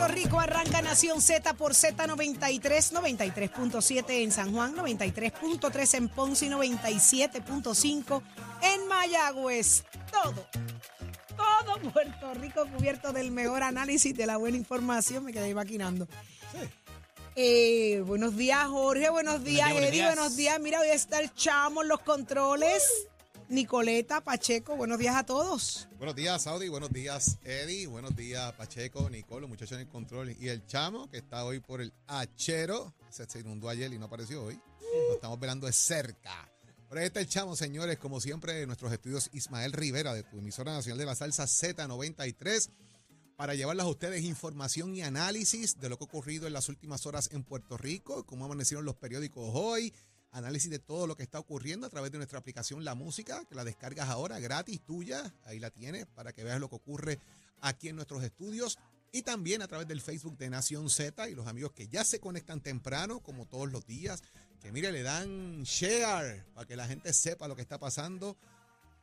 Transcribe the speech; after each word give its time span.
Puerto 0.00 0.16
Rico 0.16 0.40
arranca 0.40 0.80
Nación 0.80 1.20
Z 1.20 1.52
por 1.54 1.72
Z93, 1.74 2.62
93.7 2.90 4.22
en 4.22 4.32
San 4.32 4.50
Juan, 4.50 4.74
93.3 4.74 5.94
en 5.94 6.08
Ponce 6.08 6.46
y 6.46 6.48
97.5 6.48 8.22
en 8.62 8.88
Mayagüez. 8.88 9.84
Todo, 10.10 10.46
todo 11.36 11.92
Puerto 11.92 12.32
Rico 12.32 12.66
cubierto 12.74 13.12
del 13.12 13.30
mejor 13.30 13.62
análisis, 13.62 14.16
de 14.16 14.24
la 14.24 14.38
buena 14.38 14.56
información. 14.56 15.22
Me 15.22 15.34
quedé 15.34 15.54
maquinando. 15.54 16.08
Eh, 17.36 18.02
buenos 18.06 18.38
días, 18.38 18.68
Jorge. 18.68 19.10
Buenos 19.10 19.44
días, 19.44 19.68
días, 19.68 19.72
buenos 19.72 19.90
Eddie. 19.90 20.00
días. 20.00 20.14
Buenos 20.14 20.36
días. 20.36 20.60
Mira, 20.60 20.80
hoy 20.80 20.88
está 20.88 21.20
el 21.20 21.34
chamo 21.34 21.82
en 21.82 21.88
los 21.88 22.00
controles. 22.00 23.09
Nicoleta, 23.50 24.20
Pacheco, 24.20 24.76
buenos 24.76 25.00
días 25.00 25.16
a 25.16 25.26
todos. 25.26 25.88
Buenos 25.98 26.14
días, 26.14 26.40
Saudi. 26.40 26.68
Buenos 26.68 26.92
días, 26.92 27.36
Eddie. 27.42 27.88
Buenos 27.88 28.14
días, 28.14 28.52
Pacheco, 28.52 29.10
Nicolo, 29.10 29.48
muchachos 29.48 29.72
en 29.72 29.80
el 29.80 29.88
control. 29.88 30.36
Y 30.38 30.48
el 30.48 30.64
chamo, 30.66 31.10
que 31.10 31.18
está 31.18 31.44
hoy 31.44 31.58
por 31.58 31.80
el 31.80 31.92
Achero. 32.06 32.94
Se, 33.10 33.28
se 33.28 33.40
inundó 33.40 33.68
ayer 33.68 33.92
y 33.92 33.98
no 33.98 34.06
apareció 34.06 34.44
hoy. 34.44 34.60
Lo 35.08 35.14
estamos 35.16 35.40
velando 35.40 35.66
de 35.66 35.72
cerca. 35.72 36.48
Pero 36.88 37.00
ahí 37.00 37.08
está 37.08 37.18
el 37.18 37.26
chamo, 37.26 37.56
señores. 37.56 37.98
Como 37.98 38.20
siempre, 38.20 38.60
en 38.60 38.68
nuestros 38.68 38.92
estudios, 38.92 39.28
Ismael 39.32 39.72
Rivera, 39.72 40.14
de 40.14 40.22
tu 40.22 40.38
emisora 40.38 40.72
nacional 40.72 40.98
de 40.98 41.06
la 41.06 41.16
salsa 41.16 41.42
Z93, 41.46 42.70
para 43.40 43.56
llevarles 43.56 43.84
a 43.84 43.88
ustedes 43.88 44.22
información 44.22 44.94
y 44.94 45.02
análisis 45.02 45.80
de 45.80 45.88
lo 45.88 45.98
que 45.98 46.04
ha 46.04 46.06
ocurrido 46.06 46.46
en 46.46 46.52
las 46.52 46.68
últimas 46.68 47.04
horas 47.06 47.30
en 47.32 47.42
Puerto 47.42 47.76
Rico, 47.76 48.24
cómo 48.26 48.44
amanecieron 48.44 48.84
los 48.84 48.96
periódicos 48.96 49.50
hoy, 49.54 49.92
análisis 50.32 50.70
de 50.70 50.78
todo 50.78 51.06
lo 51.06 51.16
que 51.16 51.22
está 51.22 51.38
ocurriendo 51.38 51.86
a 51.86 51.90
través 51.90 52.12
de 52.12 52.18
nuestra 52.18 52.38
aplicación 52.38 52.84
La 52.84 52.94
Música, 52.94 53.44
que 53.46 53.54
la 53.54 53.64
descargas 53.64 54.08
ahora 54.08 54.38
gratis 54.38 54.80
tuya, 54.84 55.34
ahí 55.44 55.58
la 55.58 55.70
tienes 55.70 56.06
para 56.06 56.32
que 56.32 56.44
veas 56.44 56.60
lo 56.60 56.68
que 56.68 56.76
ocurre 56.76 57.20
aquí 57.60 57.88
en 57.88 57.96
nuestros 57.96 58.22
estudios. 58.22 58.78
Y 59.12 59.22
también 59.22 59.60
a 59.60 59.66
través 59.66 59.88
del 59.88 60.00
Facebook 60.00 60.38
de 60.38 60.50
Nación 60.50 60.88
Z 60.88 61.28
y 61.28 61.34
los 61.34 61.48
amigos 61.48 61.72
que 61.72 61.88
ya 61.88 62.04
se 62.04 62.20
conectan 62.20 62.60
temprano, 62.60 63.20
como 63.20 63.46
todos 63.46 63.72
los 63.72 63.84
días, 63.84 64.22
que 64.60 64.70
mire, 64.70 64.92
le 64.92 65.02
dan 65.02 65.64
share 65.64 66.44
para 66.54 66.66
que 66.66 66.76
la 66.76 66.86
gente 66.86 67.12
sepa 67.12 67.48
lo 67.48 67.56
que 67.56 67.62
está 67.62 67.78
pasando 67.78 68.36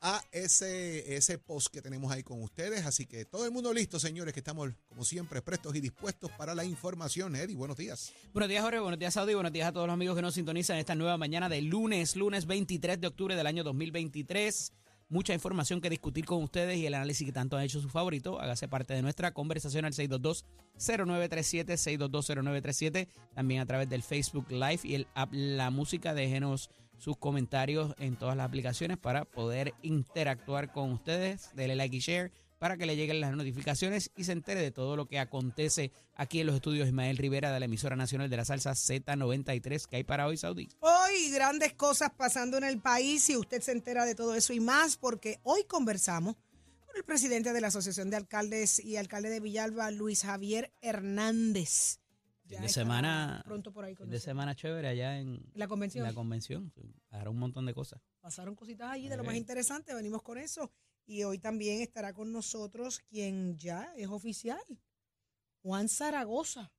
a 0.02 0.22
ese, 0.32 1.16
ese 1.16 1.38
post 1.38 1.68
que 1.68 1.82
tenemos 1.82 2.12
ahí 2.12 2.24
con 2.24 2.42
ustedes. 2.42 2.86
Así 2.86 3.06
que 3.06 3.26
todo 3.26 3.46
el 3.46 3.52
mundo 3.52 3.74
listo, 3.74 4.00
señores, 4.00 4.34
que 4.34 4.40
estamos 4.40 4.70
como 4.88 5.04
siempre 5.04 5.42
prestos 5.42 5.76
y 5.76 5.82
dispuestos 5.82 6.32
para 6.32 6.56
la 6.56 6.66
información. 6.66 7.36
Eddie, 7.36 7.56
buenos 7.56 7.78
días. 7.78 8.14
Buenos 8.34 8.50
días, 8.50 8.64
Jorge. 8.64 8.80
Buenos 8.80 9.00
días, 9.00 9.14
Saudi. 9.14 9.34
Buenos 9.34 9.52
días 9.52 9.68
a 9.68 9.72
todos 9.72 9.88
los 9.88 9.94
amigos 9.94 10.16
que 10.16 10.22
nos 10.22 10.34
sintonizan 10.34 10.78
esta 10.78 10.96
nueva 10.96 11.18
mañana 11.18 11.50
de 11.50 11.62
lunes, 11.62 12.16
lunes 12.16 12.46
23 12.46 13.02
de 13.02 13.08
octubre 13.08 13.36
del 13.36 13.48
año 13.48 13.64
2023. 13.64 14.72
Mucha 15.10 15.34
información 15.34 15.80
que 15.80 15.90
discutir 15.90 16.26
con 16.26 16.44
ustedes 16.44 16.78
y 16.78 16.86
el 16.86 16.94
análisis 16.94 17.26
que 17.26 17.32
tanto 17.32 17.56
han 17.56 17.64
hecho 17.64 17.80
su 17.80 17.88
favorito. 17.88 18.42
Hágase 18.42 18.68
parte 18.68 18.94
de 18.94 19.02
nuestra 19.02 19.34
conversación 19.34 19.86
al 19.86 19.94
622-0937, 19.94 20.44
622-0937. 20.78 23.08
También 23.34 23.62
a 23.62 23.66
través 23.66 23.88
del 23.88 24.04
Facebook 24.04 24.52
Live 24.52 24.82
y 24.84 24.96
el 24.96 25.08
app 25.16 25.30
La 25.32 25.70
Música. 25.70 26.14
Déjenos 26.14 26.70
sus 26.98 27.18
comentarios 27.18 27.94
en 28.00 28.16
todas 28.16 28.36
las 28.36 28.48
aplicaciones 28.48 28.98
para 28.98 29.26
poder 29.26 29.74
interactuar 29.82 30.72
con 30.72 30.92
ustedes. 30.92 31.50
Dele 31.56 31.76
like 31.76 31.96
y 31.96 32.00
share 32.00 32.32
para 32.60 32.78
que 32.78 32.86
le 32.86 32.96
lleguen 32.96 33.22
las 33.22 33.36
notificaciones 33.36 34.12
y 34.16 34.24
se 34.24 34.32
entere 34.32 34.62
de 34.62 34.72
todo 34.72 34.96
lo 34.96 35.08
que 35.08 35.20
acontece 35.20 35.92
aquí 36.16 36.40
en 36.40 36.48
los 36.48 36.56
estudios 36.56 36.88
Ismael 36.88 37.18
Rivera 37.18 37.52
de 37.52 37.60
la 37.60 37.66
emisora 37.66 37.96
nacional 37.96 38.30
de 38.30 38.38
la 38.38 38.46
salsa 38.46 38.72
Z93 38.72 39.86
que 39.86 39.98
hay 39.98 40.04
para 40.04 40.28
hoy, 40.28 40.38
Saudí. 40.38 40.70
Hoy 40.80 41.30
grandes 41.32 41.74
cosas 41.74 42.12
pasando 42.16 42.58
en 42.58 42.64
el 42.64 42.80
país 42.80 43.30
y 43.30 43.38
usted 43.38 43.62
se 43.62 43.72
entera 43.72 44.06
de 44.06 44.16
todo 44.16 44.36
eso 44.36 44.54
y 44.54 44.60
más 44.60 44.98
porque 44.98 45.40
hoy 45.44 45.64
conversamos 45.66 46.36
con 46.86 46.96
el 46.96 47.04
presidente 47.04 47.54
de 47.54 47.62
la 47.62 47.68
Asociación 47.68 48.10
de 48.10 48.18
Alcaldes 48.18 48.84
y 48.84 48.98
alcalde 48.98 49.30
de 49.30 49.40
Villalba, 49.40 49.92
Luis 49.92 50.24
Javier 50.24 50.72
Hernández. 50.82 52.00
Fin 52.48 52.62
de 52.62 52.70
semana, 52.70 53.42
pronto 53.46 53.72
por 53.74 53.84
ahí 53.86 53.94
con 53.96 54.06
fin 54.06 54.12
de 54.12 54.20
semana 54.20 54.56
chévere 54.56 54.88
allá 54.88 55.20
en 55.20 55.44
la 55.54 55.68
convención. 55.68 56.04
la 56.06 56.14
convención. 56.14 56.74
Hará 57.10 57.30
un 57.30 57.38
montón 57.40 57.66
de 57.66 57.74
cosas. 57.74 58.02
Pasaron 58.22 58.56
cositas 58.56 58.90
allí 58.92 59.10
de 59.10 59.16
lo 59.18 59.24
Ok. 59.24 59.28
más 59.28 59.36
interesante, 59.36 59.94
venimos 59.94 60.22
con 60.24 60.38
eso. 60.38 60.72
Y 61.06 61.24
hoy 61.24 61.40
también 61.40 61.82
estará 61.82 62.14
con 62.14 62.32
nosotros 62.32 63.00
quien 63.10 63.58
ya 63.58 63.94
es 63.96 64.08
oficial, 64.08 64.60
Juan 65.62 65.88
Zaragoza, 65.90 66.72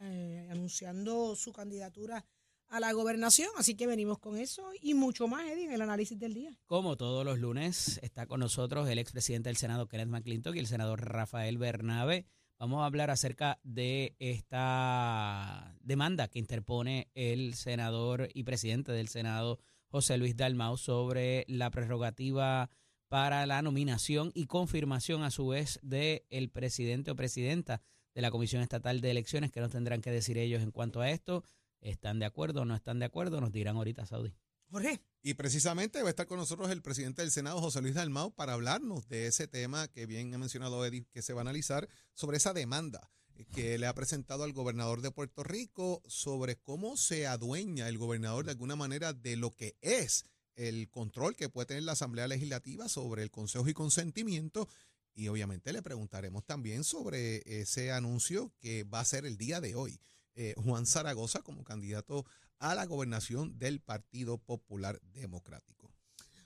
eh, 0.00 0.48
anunciando 0.50 1.36
su 1.36 1.52
candidatura 1.52 2.24
a 2.68 2.80
la 2.80 2.92
gobernación. 2.92 3.50
Así 3.56 3.76
que 3.76 3.86
venimos 3.86 4.18
con 4.18 4.36
eso 4.36 4.70
y 4.80 4.94
mucho 4.94 5.28
más, 5.28 5.46
Eddie, 5.48 5.66
en 5.66 5.72
el 5.72 5.82
análisis 5.82 6.18
del 6.18 6.34
día. 6.34 6.58
Como 6.66 6.96
todos 6.96 7.24
los 7.24 7.38
lunes, 7.38 7.98
está 8.02 8.26
con 8.26 8.40
nosotros 8.40 8.88
el 8.88 8.98
expresidente 8.98 9.48
del 9.48 9.56
Senado, 9.56 9.86
Kenneth 9.88 10.08
McClintock, 10.08 10.56
y 10.56 10.58
el 10.58 10.66
senador 10.66 11.00
Rafael 11.04 11.58
Bernabe. 11.58 12.26
Vamos 12.62 12.82
a 12.82 12.86
hablar 12.86 13.10
acerca 13.10 13.58
de 13.64 14.14
esta 14.20 15.74
demanda 15.80 16.28
que 16.28 16.38
interpone 16.38 17.10
el 17.12 17.54
senador 17.54 18.28
y 18.34 18.44
presidente 18.44 18.92
del 18.92 19.08
Senado, 19.08 19.58
José 19.88 20.16
Luis 20.16 20.36
Dalmau, 20.36 20.76
sobre 20.76 21.44
la 21.48 21.70
prerrogativa 21.72 22.70
para 23.08 23.46
la 23.46 23.62
nominación 23.62 24.30
y 24.32 24.46
confirmación 24.46 25.24
a 25.24 25.32
su 25.32 25.48
vez 25.48 25.80
del 25.82 26.22
el 26.30 26.50
presidente 26.50 27.10
o 27.10 27.16
presidenta 27.16 27.82
de 28.14 28.22
la 28.22 28.30
Comisión 28.30 28.62
Estatal 28.62 29.00
de 29.00 29.10
Elecciones, 29.10 29.50
que 29.50 29.58
nos 29.58 29.72
tendrán 29.72 30.00
que 30.00 30.12
decir 30.12 30.38
ellos 30.38 30.62
en 30.62 30.70
cuanto 30.70 31.00
a 31.00 31.10
esto. 31.10 31.42
¿Están 31.80 32.20
de 32.20 32.26
acuerdo 32.26 32.60
o 32.62 32.64
no 32.64 32.76
están 32.76 33.00
de 33.00 33.06
acuerdo? 33.06 33.40
Nos 33.40 33.50
dirán 33.50 33.74
ahorita, 33.74 34.06
Saudi. 34.06 34.34
Jorge. 34.72 35.02
Y 35.22 35.34
precisamente 35.34 36.00
va 36.00 36.08
a 36.08 36.10
estar 36.10 36.26
con 36.26 36.38
nosotros 36.38 36.70
el 36.70 36.80
presidente 36.80 37.20
del 37.20 37.30
Senado, 37.30 37.60
José 37.60 37.82
Luis 37.82 37.94
Dalmau, 37.94 38.34
para 38.34 38.54
hablarnos 38.54 39.06
de 39.06 39.26
ese 39.26 39.46
tema 39.46 39.86
que 39.86 40.06
bien 40.06 40.32
ha 40.34 40.38
mencionado 40.38 40.84
Eddie, 40.86 41.04
que 41.12 41.20
se 41.20 41.34
va 41.34 41.40
a 41.40 41.42
analizar 41.42 41.88
sobre 42.14 42.38
esa 42.38 42.54
demanda 42.54 43.10
que 43.52 43.76
le 43.76 43.86
ha 43.86 43.94
presentado 43.94 44.44
al 44.44 44.52
gobernador 44.52 45.02
de 45.02 45.10
Puerto 45.10 45.42
Rico 45.42 46.02
sobre 46.06 46.56
cómo 46.56 46.96
se 46.96 47.26
adueña 47.26 47.88
el 47.88 47.98
gobernador 47.98 48.44
de 48.44 48.52
alguna 48.52 48.74
manera 48.74 49.12
de 49.12 49.36
lo 49.36 49.50
que 49.50 49.76
es 49.82 50.24
el 50.54 50.88
control 50.88 51.36
que 51.36 51.50
puede 51.50 51.66
tener 51.66 51.82
la 51.82 51.92
Asamblea 51.92 52.26
Legislativa 52.26 52.88
sobre 52.88 53.22
el 53.22 53.30
consejo 53.30 53.68
y 53.68 53.74
consentimiento. 53.74 54.68
Y 55.14 55.28
obviamente 55.28 55.72
le 55.72 55.82
preguntaremos 55.82 56.46
también 56.46 56.82
sobre 56.82 57.42
ese 57.44 57.92
anuncio 57.92 58.52
que 58.58 58.84
va 58.84 59.00
a 59.00 59.04
ser 59.04 59.26
el 59.26 59.36
día 59.36 59.60
de 59.60 59.74
hoy. 59.74 60.00
eh, 60.34 60.54
Juan 60.56 60.86
Zaragoza 60.86 61.42
como 61.42 61.62
candidato 61.62 62.24
a 62.62 62.74
la 62.76 62.86
gobernación 62.86 63.58
del 63.58 63.80
Partido 63.80 64.38
Popular 64.38 65.02
Democrático. 65.12 65.90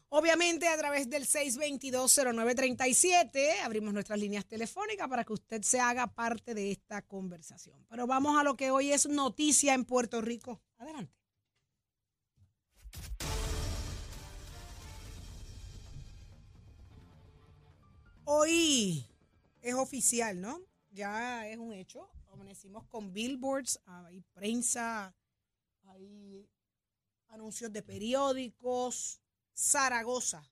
Obviamente 0.08 0.66
a 0.66 0.78
través 0.78 1.10
del 1.10 1.26
622-0937 1.26 3.60
abrimos 3.62 3.92
nuestras 3.92 4.18
líneas 4.18 4.46
telefónicas 4.46 5.08
para 5.08 5.24
que 5.24 5.34
usted 5.34 5.60
se 5.60 5.78
haga 5.78 6.06
parte 6.06 6.54
de 6.54 6.72
esta 6.72 7.02
conversación. 7.02 7.84
Pero 7.90 8.06
vamos 8.06 8.40
a 8.40 8.44
lo 8.44 8.56
que 8.56 8.70
hoy 8.70 8.92
es 8.92 9.06
noticia 9.06 9.74
en 9.74 9.84
Puerto 9.84 10.22
Rico. 10.22 10.62
Adelante. 10.78 11.12
Hoy 18.24 19.04
es 19.60 19.74
oficial, 19.74 20.40
¿no? 20.40 20.62
Ya 20.92 21.46
es 21.46 21.58
un 21.58 21.74
hecho. 21.74 22.08
Amanecimos 22.32 22.86
con 22.86 23.12
billboards, 23.12 23.80
hay 23.84 24.22
prensa, 24.32 25.14
hay 25.86 26.48
anuncios 27.28 27.72
de 27.72 27.82
periódicos. 27.82 29.20
Zaragoza 29.54 30.42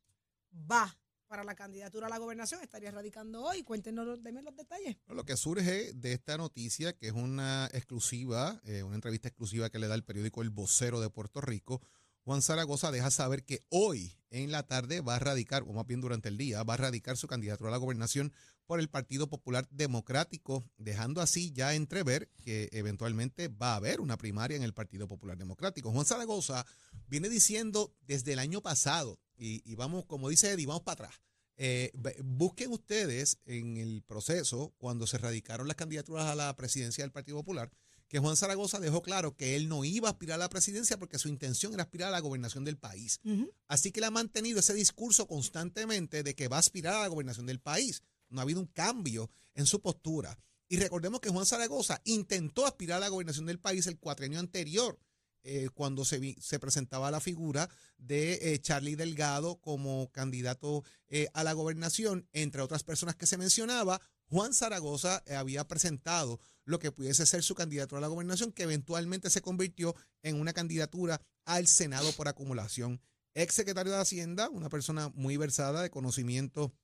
va 0.70 0.98
para 1.26 1.44
la 1.44 1.54
candidatura 1.54 2.06
a 2.06 2.10
la 2.10 2.18
gobernación. 2.18 2.62
Estaría 2.62 2.90
radicando 2.90 3.42
hoy. 3.42 3.62
Cuéntenos, 3.62 4.22
denme 4.22 4.42
los 4.42 4.54
detalles. 4.54 4.96
Lo 5.08 5.24
que 5.24 5.36
surge 5.36 5.92
de 5.92 6.12
esta 6.12 6.36
noticia, 6.36 6.96
que 6.96 7.08
es 7.08 7.12
una 7.12 7.66
exclusiva, 7.72 8.60
eh, 8.64 8.82
una 8.82 8.94
entrevista 8.94 9.28
exclusiva 9.28 9.70
que 9.70 9.78
le 9.78 9.88
da 9.88 9.94
el 9.94 10.04
periódico 10.04 10.42
El 10.42 10.50
Vocero 10.50 11.00
de 11.00 11.10
Puerto 11.10 11.40
Rico, 11.40 11.80
Juan 12.24 12.40
Zaragoza 12.40 12.90
deja 12.90 13.10
saber 13.10 13.44
que 13.44 13.64
hoy 13.68 14.16
en 14.30 14.50
la 14.50 14.62
tarde 14.62 15.02
va 15.02 15.16
a 15.16 15.18
radicar, 15.18 15.62
o 15.62 15.72
más 15.74 15.86
bien 15.86 16.00
durante 16.00 16.30
el 16.30 16.38
día, 16.38 16.62
va 16.62 16.74
a 16.74 16.78
radicar 16.78 17.18
su 17.18 17.28
candidatura 17.28 17.68
a 17.68 17.72
la 17.72 17.76
gobernación 17.76 18.32
por 18.66 18.80
el 18.80 18.88
Partido 18.88 19.28
Popular 19.28 19.68
Democrático, 19.70 20.64
dejando 20.78 21.20
así 21.20 21.52
ya 21.52 21.74
entrever 21.74 22.30
que 22.42 22.70
eventualmente 22.72 23.48
va 23.48 23.74
a 23.74 23.76
haber 23.76 24.00
una 24.00 24.16
primaria 24.16 24.56
en 24.56 24.62
el 24.62 24.72
Partido 24.72 25.06
Popular 25.06 25.36
Democrático. 25.36 25.92
Juan 25.92 26.06
Zaragoza 26.06 26.64
viene 27.08 27.28
diciendo 27.28 27.94
desde 28.00 28.32
el 28.32 28.38
año 28.38 28.62
pasado, 28.62 29.20
y, 29.36 29.74
vamos, 29.74 30.06
como 30.06 30.30
dice 30.30 30.50
Eddie, 30.50 30.66
vamos 30.66 30.82
para 30.82 31.06
atrás. 31.06 31.20
Eh, 31.56 31.92
busquen 32.24 32.72
ustedes 32.72 33.38
en 33.44 33.76
el 33.76 34.02
proceso, 34.02 34.72
cuando 34.78 35.06
se 35.06 35.18
radicaron 35.18 35.68
las 35.68 35.76
candidaturas 35.76 36.24
a 36.24 36.34
la 36.34 36.56
presidencia 36.56 37.04
del 37.04 37.12
Partido 37.12 37.36
Popular, 37.36 37.70
que 38.08 38.18
Juan 38.18 38.36
Zaragoza 38.36 38.78
dejó 38.80 39.02
claro 39.02 39.34
que 39.36 39.56
él 39.56 39.68
no 39.68 39.84
iba 39.84 40.08
a 40.08 40.12
aspirar 40.12 40.36
a 40.36 40.44
la 40.44 40.48
presidencia 40.48 40.98
porque 40.98 41.18
su 41.18 41.28
intención 41.28 41.72
era 41.74 41.82
aspirar 41.84 42.08
a 42.08 42.12
la 42.12 42.20
gobernación 42.20 42.64
del 42.64 42.76
país. 42.76 43.20
Así 43.66 43.90
que 43.92 44.00
él 44.00 44.04
ha 44.04 44.10
mantenido 44.10 44.60
ese 44.60 44.74
discurso 44.74 45.26
constantemente 45.26 46.22
de 46.22 46.34
que 46.34 46.48
va 46.48 46.56
a 46.56 46.60
aspirar 46.60 46.94
a 46.94 47.00
la 47.00 47.08
gobernación 47.08 47.46
del 47.46 47.60
país. 47.60 48.02
No 48.28 48.40
ha 48.40 48.42
habido 48.42 48.60
un 48.60 48.66
cambio 48.66 49.30
en 49.54 49.66
su 49.66 49.80
postura. 49.80 50.38
Y 50.68 50.76
recordemos 50.78 51.20
que 51.20 51.28
Juan 51.30 51.46
Zaragoza 51.46 52.00
intentó 52.04 52.66
aspirar 52.66 52.96
a 52.98 53.00
la 53.00 53.08
gobernación 53.08 53.46
del 53.46 53.58
país 53.60 53.86
el 53.86 53.98
cuatrenio 53.98 54.38
anterior, 54.40 54.98
eh, 55.46 55.68
cuando 55.74 56.04
se, 56.06 56.18
vi- 56.18 56.36
se 56.40 56.58
presentaba 56.58 57.10
la 57.10 57.20
figura 57.20 57.68
de 57.98 58.54
eh, 58.54 58.58
Charlie 58.60 58.96
Delgado 58.96 59.56
como 59.60 60.10
candidato 60.10 60.82
eh, 61.06 61.28
a 61.34 61.44
la 61.44 61.52
gobernación, 61.52 62.26
entre 62.32 62.62
otras 62.62 62.82
personas 62.82 63.14
que 63.14 63.26
se 63.26 63.36
mencionaba, 63.36 64.00
Juan 64.34 64.52
Zaragoza 64.52 65.22
eh, 65.26 65.36
había 65.36 65.62
presentado 65.68 66.40
lo 66.64 66.80
que 66.80 66.90
pudiese 66.90 67.24
ser 67.24 67.44
su 67.44 67.54
candidatura 67.54 67.98
a 67.98 68.00
la 68.00 68.08
gobernación, 68.08 68.50
que 68.50 68.64
eventualmente 68.64 69.30
se 69.30 69.40
convirtió 69.40 69.94
en 70.24 70.40
una 70.40 70.52
candidatura 70.52 71.20
al 71.44 71.68
Senado 71.68 72.10
por 72.14 72.26
acumulación. 72.26 73.00
Ex 73.34 73.54
secretario 73.54 73.92
de 73.92 74.00
Hacienda, 74.00 74.48
una 74.50 74.68
persona 74.68 75.08
muy 75.14 75.36
versada 75.36 75.82
de 75.82 75.90
conocimiento 75.90 76.74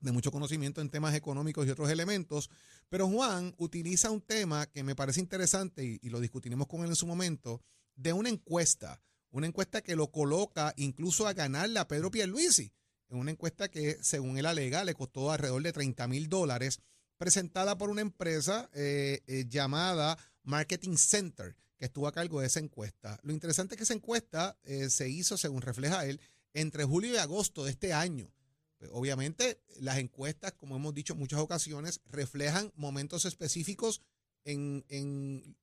de 0.00 0.12
mucho 0.12 0.30
conocimiento 0.30 0.82
en 0.82 0.90
temas 0.90 1.14
económicos 1.14 1.66
y 1.66 1.70
otros 1.70 1.88
elementos, 1.88 2.50
pero 2.90 3.08
Juan 3.08 3.54
utiliza 3.56 4.10
un 4.10 4.20
tema 4.20 4.66
que 4.66 4.82
me 4.82 4.94
parece 4.94 5.20
interesante 5.20 5.84
y, 5.84 5.98
y, 6.02 6.10
lo 6.10 6.20
discutiremos 6.20 6.66
con 6.66 6.82
él 6.82 6.90
en 6.90 6.96
su 6.96 7.06
momento, 7.06 7.62
de 7.94 8.12
una 8.12 8.28
encuesta, 8.28 9.00
una 9.30 9.46
encuesta 9.46 9.80
que 9.80 9.96
lo 9.96 10.10
coloca 10.10 10.74
incluso 10.76 11.26
a 11.26 11.32
ganarle 11.32 11.78
a 11.78 11.88
Pedro 11.88 12.10
Pierluisi, 12.10 12.70
en 13.12 13.18
una 13.18 13.30
encuesta 13.30 13.68
que 13.68 13.98
según 14.02 14.38
él 14.38 14.46
alega 14.46 14.84
le 14.84 14.94
costó 14.94 15.30
alrededor 15.30 15.62
de 15.62 15.72
30 15.72 16.08
mil 16.08 16.28
dólares, 16.28 16.80
presentada 17.18 17.76
por 17.76 17.90
una 17.90 18.00
empresa 18.00 18.70
eh, 18.72 19.20
eh, 19.26 19.44
llamada 19.48 20.18
Marketing 20.42 20.96
Center, 20.96 21.54
que 21.76 21.84
estuvo 21.84 22.08
a 22.08 22.12
cargo 22.12 22.40
de 22.40 22.46
esa 22.46 22.60
encuesta. 22.60 23.20
Lo 23.22 23.32
interesante 23.32 23.74
es 23.74 23.76
que 23.76 23.84
esa 23.84 23.94
encuesta 23.94 24.58
eh, 24.64 24.88
se 24.88 25.08
hizo, 25.08 25.36
según 25.36 25.62
refleja 25.62 26.06
él, 26.06 26.20
entre 26.54 26.84
julio 26.84 27.12
y 27.12 27.18
agosto 27.18 27.64
de 27.64 27.70
este 27.70 27.92
año. 27.92 28.32
Pues, 28.78 28.90
obviamente, 28.92 29.60
las 29.78 29.98
encuestas, 29.98 30.52
como 30.52 30.74
hemos 30.74 30.94
dicho 30.94 31.12
en 31.12 31.20
muchas 31.20 31.40
ocasiones, 31.40 32.00
reflejan 32.06 32.72
momentos 32.74 33.26
específicos 33.26 34.00
en, 34.44 34.84
en, 34.88 35.56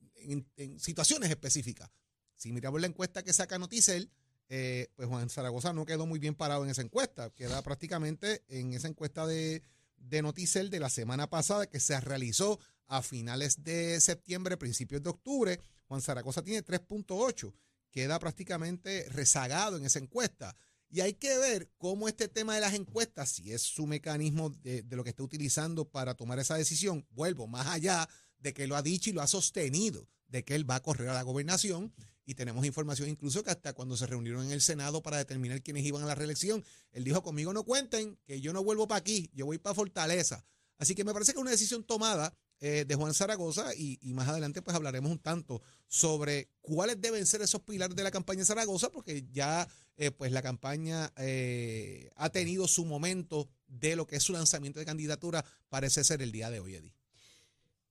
en, 0.55 0.79
situaciones 0.79 1.29
específicas. 1.29 1.89
Si 2.35 2.53
miramos 2.53 2.79
la 2.79 2.87
encuesta 2.87 3.23
que 3.23 3.33
saca 3.33 3.57
Noticel, 3.57 4.09
eh, 4.49 4.87
pues 4.95 5.07
Juan 5.07 5.29
Zaragoza 5.29 5.73
no 5.73 5.85
quedó 5.85 6.05
muy 6.05 6.19
bien 6.19 6.35
parado 6.35 6.63
en 6.63 6.71
esa 6.71 6.81
encuesta. 6.81 7.29
Queda 7.29 7.61
prácticamente 7.61 8.43
en 8.47 8.73
esa 8.73 8.87
encuesta 8.87 9.25
de, 9.25 9.61
de 9.97 10.21
Noticel 10.21 10.69
de 10.69 10.79
la 10.79 10.89
semana 10.89 11.29
pasada 11.29 11.67
que 11.67 11.79
se 11.79 11.99
realizó 11.99 12.59
a 12.87 13.03
finales 13.03 13.63
de 13.63 14.01
septiembre, 14.01 14.57
principios 14.57 15.03
de 15.03 15.11
octubre. 15.11 15.61
Juan 15.87 16.01
Zaragoza 16.01 16.43
tiene 16.43 16.65
3.8. 16.65 17.53
Queda 17.91 18.19
prácticamente 18.19 19.07
rezagado 19.09 19.77
en 19.77 19.85
esa 19.85 19.99
encuesta. 19.99 20.55
Y 20.91 21.01
hay 21.01 21.13
que 21.13 21.37
ver 21.37 21.69
cómo 21.77 22.07
este 22.07 22.27
tema 22.27 22.55
de 22.55 22.61
las 22.61 22.73
encuestas, 22.73 23.29
si 23.29 23.53
es 23.53 23.61
su 23.61 23.85
mecanismo 23.85 24.49
de, 24.49 24.83
lo 24.89 25.03
que 25.03 25.11
está 25.11 25.21
utilizando 25.21 25.87
para 25.87 26.15
tomar 26.15 26.39
esa 26.39 26.57
decisión, 26.57 27.05
vuelvo 27.11 27.45
más 27.45 27.67
allá 27.67 28.09
de 28.39 28.53
que 28.53 28.65
lo 28.65 28.75
ha 28.75 28.81
dicho 28.81 29.11
y 29.11 29.13
lo 29.13 29.21
ha 29.21 29.27
sostenido, 29.27 30.07
de 30.29 30.43
que 30.43 30.55
él 30.55 30.69
va 30.69 30.75
a 30.75 30.81
correr 30.81 31.09
a 31.09 31.13
la 31.13 31.23
gobernación. 31.23 31.93
Y 32.25 32.35
tenemos 32.35 32.63
información 32.65 33.09
incluso 33.09 33.43
que 33.43 33.49
hasta 33.49 33.73
cuando 33.73 33.97
se 33.97 34.05
reunieron 34.05 34.45
en 34.45 34.51
el 34.51 34.61
Senado 34.61 35.01
para 35.01 35.17
determinar 35.17 35.61
quiénes 35.63 35.83
iban 35.83 36.03
a 36.03 36.05
la 36.05 36.15
reelección, 36.15 36.63
él 36.91 37.03
dijo, 37.03 37.23
conmigo 37.23 37.53
no 37.53 37.63
cuenten, 37.63 38.19
que 38.25 38.39
yo 38.39 38.53
no 38.53 38.63
vuelvo 38.63 38.87
para 38.87 38.99
aquí, 38.99 39.31
yo 39.33 39.47
voy 39.47 39.57
para 39.57 39.73
Fortaleza. 39.73 40.45
Así 40.77 40.95
que 40.95 41.03
me 41.03 41.11
parece 41.11 41.33
que 41.33 41.39
es 41.39 41.41
una 41.41 41.51
decisión 41.51 41.83
tomada 41.83 42.33
eh, 42.61 42.83
de 42.85 42.95
Juan 42.95 43.13
Zaragoza 43.13 43.73
y, 43.73 43.97
más 44.13 44.27
adelante 44.27 44.61
pues 44.61 44.75
hablaremos 44.75 45.09
un 45.09 45.19
tanto 45.19 45.61
sobre 45.87 46.49
cuáles 46.59 46.99
deben 46.99 47.25
ser 47.25 47.41
esos 47.41 47.61
pilares 47.61 47.95
de 47.95 48.03
la 48.03 48.11
campaña 48.11 48.39
de 48.39 48.45
Zaragoza 48.45 48.91
porque 48.91 49.25
ya 49.31 49.65
eh, 49.95 50.11
pues 50.11 50.33
la 50.33 50.41
campaña 50.41 51.13
eh, 51.15 52.09
ha 52.17 52.29
tenido 52.31 52.67
su 52.67 52.83
momento 52.83 53.47
de 53.67 53.95
lo 53.95 54.05
que 54.05 54.17
es 54.17 54.23
su 54.23 54.33
lanzamiento 54.33 54.79
de 54.79 54.85
candidatura 54.85 55.45
parece 55.69 56.03
ser 56.03 56.21
el 56.21 56.33
día 56.33 56.49
de 56.49 56.59
hoy, 56.59 56.75
Eddie. 56.75 56.98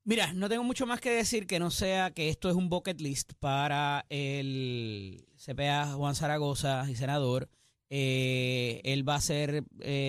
Mira, 0.09 0.33
no 0.33 0.49
tengo 0.49 0.65
mucho 0.65 0.87
más 0.87 1.01
que 1.01 1.11
decir 1.11 1.47
que 1.47 1.59
no 1.59 1.71
sea 1.71 2.13
que 2.13 2.31
esto 2.31 2.49
es 2.49 2.57
un 2.57 2.71
bucket 2.71 2.99
list 3.01 3.35
para 3.41 4.07
el 4.09 5.27
CPA 5.37 5.93
Juan 5.93 6.15
Zaragoza 6.15 6.87
y 6.91 6.97
senador. 6.97 7.51
él 7.91 9.07
va 9.07 9.15
a 9.15 9.19
hacer 9.19 9.65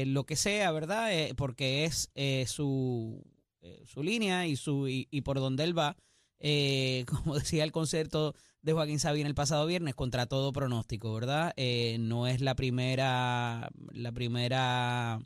lo 0.06 0.26
que 0.26 0.36
sea, 0.38 0.72
¿verdad? 0.72 1.10
porque 1.36 1.84
es 1.84 2.10
su 2.46 3.22
eh, 3.62 3.84
su 3.86 4.04
línea 4.04 4.48
y, 4.48 4.56
su, 4.56 4.88
y, 4.88 5.22
por 5.22 5.40
donde 5.40 5.64
él 5.64 5.78
va. 5.78 5.98
Eh, 6.40 7.06
como 7.08 7.36
decía 7.36 7.64
el 7.64 7.72
concierto 7.72 8.34
de 8.62 8.74
Joaquín 8.74 9.00
Sabina 9.00 9.28
el 9.28 9.36
pasado 9.36 9.66
viernes, 9.66 9.96
contra 9.96 10.26
todo 10.28 10.54
pronóstico, 10.54 11.14
¿verdad? 11.14 11.54
Eh, 11.58 11.98
no 12.00 12.28
es 12.28 12.42
la 12.42 12.56
primera, 12.56 13.70
la 13.92 14.12
primera, 14.12 15.20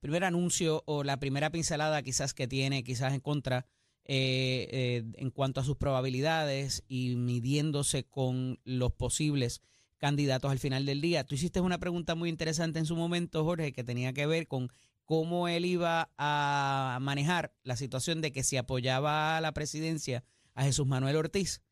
primer 0.00 0.24
anuncio 0.24 0.82
o 0.86 1.02
la 1.04 1.18
primera 1.18 1.50
pincelada 1.50 2.02
quizás 2.02 2.34
que 2.34 2.46
tiene, 2.46 2.84
quizás 2.84 3.14
en 3.14 3.20
contra, 3.20 3.66
en 4.12 5.30
cuanto 5.30 5.60
a 5.60 5.64
sus 5.64 5.76
probabilidades 5.76 6.82
y 6.88 7.14
midiéndose 7.16 8.04
con 8.04 8.58
los 8.64 8.92
posibles 8.92 9.62
candidatos 9.98 10.50
al 10.50 10.58
final 10.58 10.86
del 10.86 11.00
día. 11.00 11.24
Tú 11.24 11.36
hiciste 11.36 11.60
una 11.60 11.78
pregunta 11.78 12.16
muy 12.16 12.28
interesante 12.28 12.80
en 12.80 12.86
su 12.86 12.96
momento, 12.96 13.44
Jorge, 13.44 13.72
que 13.72 13.84
tenía 13.84 14.12
que 14.12 14.26
ver 14.26 14.48
con 14.48 14.72
cómo 15.04 15.48
él 15.48 15.64
iba 15.64 16.10
a 16.18 16.98
manejar 17.00 17.52
la 17.62 17.76
situación 17.76 18.20
de 18.20 18.32
que 18.32 18.42
si 18.42 18.56
apoyaba 18.56 19.36
a 19.36 19.40
la 19.40 19.52
presidencia 19.52 20.24
a 20.54 20.64
Jesús 20.64 20.86
Manuel 20.86 21.16
Ortiz, 21.16 21.62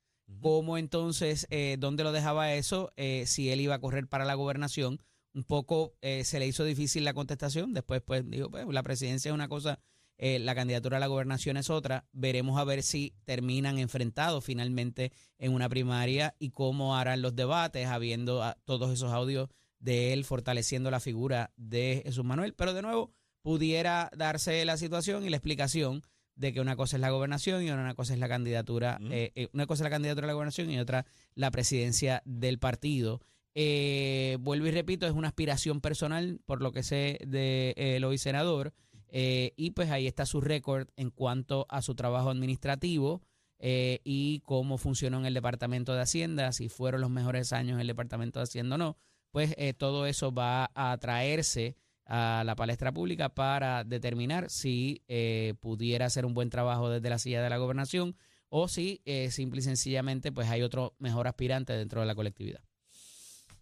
cómo 0.41 0.77
entonces, 0.77 1.47
eh, 1.51 1.77
dónde 1.79 2.05
lo 2.05 2.13
dejaba 2.13 2.53
eso, 2.55 2.93
eh, 2.97 3.25
si 3.27 3.51
él 3.51 3.61
iba 3.61 3.75
a 3.75 3.81
correr 3.81 4.09
para 4.09 4.25
la 4.25 4.35
gobernación. 4.35 5.01
Un 5.35 5.45
poco 5.45 5.95
eh, 6.01 6.25
se 6.25 6.39
le 6.39 6.47
hizo 6.47 6.65
difícil 6.65 7.05
la 7.05 7.15
contestación, 7.15 7.73
después 7.73 8.03
pues 8.03 8.29
dijo, 8.29 8.51
pues 8.51 8.67
la 8.69 8.83
presidencia 8.83 9.29
es 9.29 9.35
una 9.35 9.49
cosa, 9.49 9.79
la 10.19 10.55
candidatura 10.55 10.97
a 10.97 11.01
la 11.01 11.07
gobernación 11.07 11.57
es 11.57 11.71
otra, 11.71 12.07
veremos 12.13 12.59
a 12.59 12.65
ver 12.65 12.83
si 12.83 13.15
terminan 13.25 13.79
enfrentados 13.79 14.45
finalmente 14.45 15.13
en 15.39 15.53
una 15.53 15.69
primaria 15.69 16.35
y 16.39 16.51
cómo 16.51 16.97
harán 16.97 17.23
los 17.23 17.37
debates, 17.37 17.87
habiendo 17.87 18.43
ah, 18.43 18.57
todos 18.65 18.93
esos 18.93 19.13
audios 19.13 19.49
de 19.81 20.13
él 20.13 20.25
fortaleciendo 20.25 20.91
la 20.91 21.01
figura 21.01 21.53
de 21.57 22.03
Jesús 22.05 22.25
Manuel. 22.25 22.55
Pero 22.55 22.75
de 22.75 22.83
nuevo, 22.83 23.13
pudiera 23.43 24.11
darse 24.17 24.65
la 24.65 24.77
situación 24.77 25.25
y 25.25 25.31
la 25.31 25.37
explicación 25.37 26.03
de 26.35 26.53
que 26.53 26.61
una 26.61 26.77
cosa 26.77 26.97
es 26.97 27.01
la 27.01 27.11
gobernación 27.11 27.63
y 27.65 27.71
una 27.71 27.95
cosa 27.95 28.15
es 28.15 28.21
la 28.21 28.29
candidatura, 28.29 28.99
eh, 29.11 29.33
eh, 29.35 29.49
una 29.53 29.67
cosa 29.67 29.83
es 29.83 29.85
la 29.85 29.91
candidatura 29.91 30.27
a 30.27 30.29
la 30.29 30.35
gobernación 30.35 30.71
y 30.71 30.79
otra 30.79 31.05
la 31.35 31.51
presidencia 31.51 32.23
del 32.25 32.59
partido. 32.59 33.21
Eh, 33.55 34.37
vuelvo 34.41 34.67
y 34.69 34.71
repito, 34.71 35.07
es 35.07 35.13
una 35.13 35.29
aspiración 35.29 35.81
personal, 35.81 36.41
por 36.47 36.63
lo 36.63 36.71
que 36.71 36.85
sé 36.85 37.19
de 37.27 37.75
el 37.77 38.05
hoy 38.05 38.19
senador, 38.19 38.73
y 39.11 39.71
pues 39.73 39.91
ahí 39.91 40.07
está 40.07 40.27
su 40.27 40.41
récord 40.41 40.89
en 40.97 41.11
cuanto 41.11 41.67
a 41.69 41.83
su 41.83 41.95
trabajo 41.95 42.31
administrativo 42.31 43.23
y 43.61 44.41
cómo 44.45 44.79
funcionó 44.79 45.19
en 45.19 45.27
el 45.27 45.35
Departamento 45.35 45.95
de 45.95 46.03
Hacienda, 46.03 46.53
si 46.53 46.69
fueron 46.69 47.01
los 47.01 47.11
mejores 47.11 47.53
años 47.53 47.75
en 47.75 47.81
el 47.81 47.87
Departamento 47.87 48.39
de 48.39 48.45
Hacienda 48.45 48.77
o 48.77 48.79
no, 48.79 48.97
pues 49.31 49.55
todo 49.79 50.07
eso 50.07 50.33
va 50.33 50.71
a 50.75 50.97
traerse 50.99 51.77
a 52.09 52.43
la 52.45 52.57
palestra 52.57 52.91
pública 52.93 53.29
para 53.29 53.85
determinar 53.85 54.49
si 54.49 55.03
eh, 55.09 55.55
pudiera 55.61 56.07
hacer 56.07 56.25
un 56.25 56.33
buen 56.33 56.49
trabajo 56.49 56.89
desde 56.89 57.11
la 57.11 57.19
silla 57.19 57.43
de 57.43 57.51
la 57.51 57.59
gobernación 57.59 58.17
o 58.49 58.67
si 58.67 59.03
eh, 59.05 59.31
simple 59.31 59.61
y 59.61 59.63
sencillamente 59.63 60.33
pues 60.33 60.49
hay 60.49 60.63
otro 60.63 60.95
mejor 60.99 61.29
aspirante 61.29 61.75
dentro 61.75 62.01
de 62.01 62.07
la 62.07 62.15
colectividad. 62.15 62.63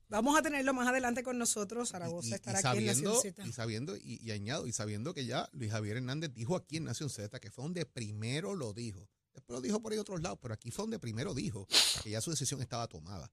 Vamos 0.09 0.39
a 0.39 0.43
tenerlo 0.43 0.73
más 0.73 0.87
adelante 0.87 1.23
con 1.23 1.37
nosotros. 1.39 1.91
Zaragoza 1.91 2.37
estará 2.37 2.59
aquí 2.59 2.79
en 2.79 2.87
Nación 2.87 3.15
Z. 3.21 3.47
Y 3.47 3.53
sabiendo, 3.53 3.97
y, 3.97 4.31
añado, 4.31 4.67
y 4.67 4.73
sabiendo 4.73 5.15
que 5.15 5.27
ya 5.27 5.49
Luis 5.53 5.71
Javier 5.71 5.97
Hernández 5.97 6.33
dijo 6.33 6.57
aquí 6.57 6.77
en 6.77 6.85
Nación 6.85 7.11
Z, 7.11 7.41
que 7.41 7.51
fue 7.51 7.65
donde 7.65 7.87
primero 7.87 8.55
lo 8.55 8.73
dijo. 8.73 9.09
Después 9.35 9.57
lo 9.57 9.61
dijo 9.61 9.83
por 9.83 9.93
ahí 9.93 9.99
otros 9.99 10.23
lados, 10.23 10.39
pero 10.41 10.55
aquí 10.55 10.71
fue 10.71 10.85
donde 10.85 10.99
primero 10.99 11.35
dijo 11.35 11.67
que 12.03 12.11
ya 12.11 12.21
su 12.21 12.31
decisión 12.31 12.63
estaba 12.63 12.87
tomada. 12.87 13.31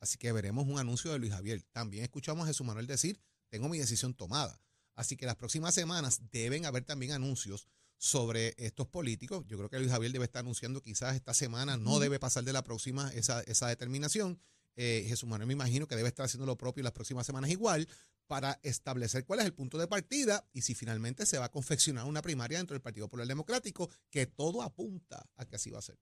Así 0.00 0.18
que 0.18 0.32
veremos 0.32 0.66
un 0.66 0.78
anuncio 0.78 1.12
de 1.12 1.18
Luis 1.18 1.32
Javier. 1.32 1.62
También 1.72 2.02
escuchamos 2.02 2.44
a 2.44 2.48
Jesús 2.48 2.66
Manuel 2.66 2.86
decir 2.86 3.20
tengo 3.50 3.68
mi 3.68 3.78
decisión 3.78 4.14
tomada. 4.14 4.60
Así 4.96 5.16
que 5.16 5.26
las 5.26 5.36
próximas 5.36 5.74
semanas 5.74 6.22
deben 6.32 6.66
haber 6.66 6.84
también 6.84 7.12
anuncios 7.12 7.68
sobre 7.98 8.54
estos 8.58 8.88
políticos. 8.88 9.44
Yo 9.46 9.56
creo 9.56 9.70
que 9.70 9.78
Luis 9.78 9.92
Javier 9.92 10.10
debe 10.10 10.24
estar 10.24 10.40
anunciando 10.40 10.82
quizás 10.82 11.14
esta 11.14 11.34
semana, 11.34 11.76
no 11.76 12.00
debe 12.00 12.18
pasar 12.18 12.42
de 12.42 12.52
la 12.52 12.62
próxima 12.62 13.12
esa, 13.12 13.42
esa 13.42 13.68
determinación. 13.68 14.40
Eh, 14.76 15.04
Jesús 15.06 15.28
Manuel 15.28 15.46
me 15.46 15.52
imagino 15.52 15.86
que 15.86 15.96
debe 15.96 16.08
estar 16.08 16.26
haciendo 16.26 16.46
lo 16.46 16.56
propio 16.56 16.82
las 16.82 16.92
próximas 16.92 17.26
semanas 17.26 17.50
igual 17.50 17.88
para 18.26 18.58
establecer 18.62 19.24
cuál 19.24 19.40
es 19.40 19.46
el 19.46 19.54
punto 19.54 19.78
de 19.78 19.86
partida 19.86 20.46
y 20.52 20.62
si 20.62 20.74
finalmente 20.74 21.26
se 21.26 21.38
va 21.38 21.46
a 21.46 21.50
confeccionar 21.50 22.06
una 22.06 22.22
primaria 22.22 22.58
dentro 22.58 22.74
del 22.74 22.82
Partido 22.82 23.06
Popular 23.06 23.26
Democrático, 23.26 23.90
que 24.10 24.26
todo 24.26 24.62
apunta 24.62 25.26
a 25.36 25.44
que 25.44 25.56
así 25.56 25.70
va 25.70 25.78
a 25.78 25.82
ser. 25.82 25.98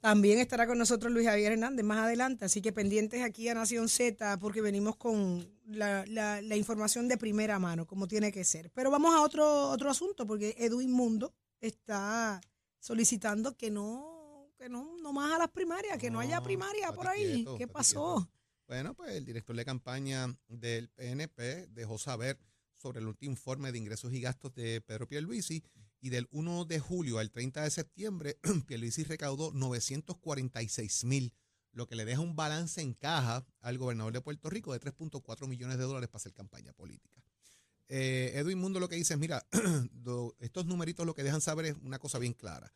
También 0.00 0.38
estará 0.38 0.66
con 0.66 0.78
nosotros 0.78 1.12
Luis 1.12 1.26
Javier 1.26 1.52
Hernández 1.52 1.84
más 1.84 1.98
adelante, 1.98 2.44
así 2.44 2.60
que 2.60 2.72
pendientes 2.72 3.22
aquí 3.22 3.48
a 3.48 3.54
Nación 3.54 3.88
Z 3.88 4.38
porque 4.38 4.60
venimos 4.60 4.96
con 4.96 5.48
la, 5.64 6.04
la, 6.06 6.56
información 6.56 7.08
de 7.08 7.16
primera 7.16 7.58
mano, 7.58 7.86
como 7.86 8.06
tiene 8.06 8.30
que 8.30 8.44
ser. 8.44 8.70
Pero 8.72 8.90
vamos 8.90 9.14
a 9.14 9.22
otro, 9.22 9.70
otro 9.70 9.90
asunto, 9.90 10.26
porque 10.26 10.54
Edwin 10.58 10.92
Mundo 10.92 11.34
está 11.60 12.40
solicitando 12.78 13.56
que 13.56 13.70
no, 13.70 14.15
que 14.56 14.68
no, 14.68 14.96
no 14.98 15.12
más 15.12 15.34
a 15.34 15.38
las 15.38 15.50
primarias, 15.50 15.98
que 15.98 16.10
no, 16.10 16.20
haya 16.20 16.40
primaria 16.42 16.92
por 16.92 17.06
ahí. 17.06 17.46
¿Qué 17.58 17.68
pasó? 17.68 18.28
Bueno, 18.66 18.94
pues 18.94 19.12
el 19.12 19.24
director 19.24 19.54
de 19.54 19.64
campaña 19.64 20.36
del 20.48 20.88
PNP 20.88 21.68
dejó 21.68 21.98
saber 21.98 22.38
sobre 22.76 23.00
el 23.00 23.06
último 23.06 23.32
informe 23.32 23.72
de 23.72 23.78
ingresos 23.78 24.12
y 24.12 24.20
gastos 24.20 24.54
de 24.54 24.80
Pedro 24.80 25.06
Pierluisi 25.06 25.62
y 26.00 26.10
del 26.10 26.26
1 26.30 26.64
de 26.64 26.78
julio 26.78 27.18
al 27.18 27.30
30 27.30 27.62
de 27.62 27.70
septiembre, 27.70 28.38
Pierluisi 28.66 29.04
recaudó 29.04 29.52
946 29.52 31.04
mil, 31.04 31.32
lo 31.72 31.86
que 31.86 31.96
le 31.96 32.04
deja 32.04 32.20
un 32.20 32.36
balance 32.36 32.80
en 32.80 32.94
caja 32.94 33.46
al 33.60 33.78
gobernador 33.78 34.12
de 34.12 34.20
Puerto 34.20 34.50
Rico 34.50 34.72
de 34.72 34.80
3.4 34.80 35.46
millones 35.46 35.78
de 35.78 35.84
dólares 35.84 36.08
para 36.08 36.18
hacer 36.18 36.32
campaña 36.32 36.72
política. 36.72 37.22
eh, 37.88 38.32
Edwin 38.34 38.58
Mundo 38.58 38.80
lo 38.80 38.88
que 38.88 38.96
dice 38.96 39.14
es, 39.14 39.20
mira, 39.20 39.46
estos 40.40 40.66
numeritos 40.66 41.06
lo 41.06 41.14
que 41.14 41.22
dejan 41.22 41.40
saber 41.40 41.66
es 41.66 41.76
una 41.82 41.98
cosa 41.98 42.18
bien 42.18 42.32
clara. 42.32 42.72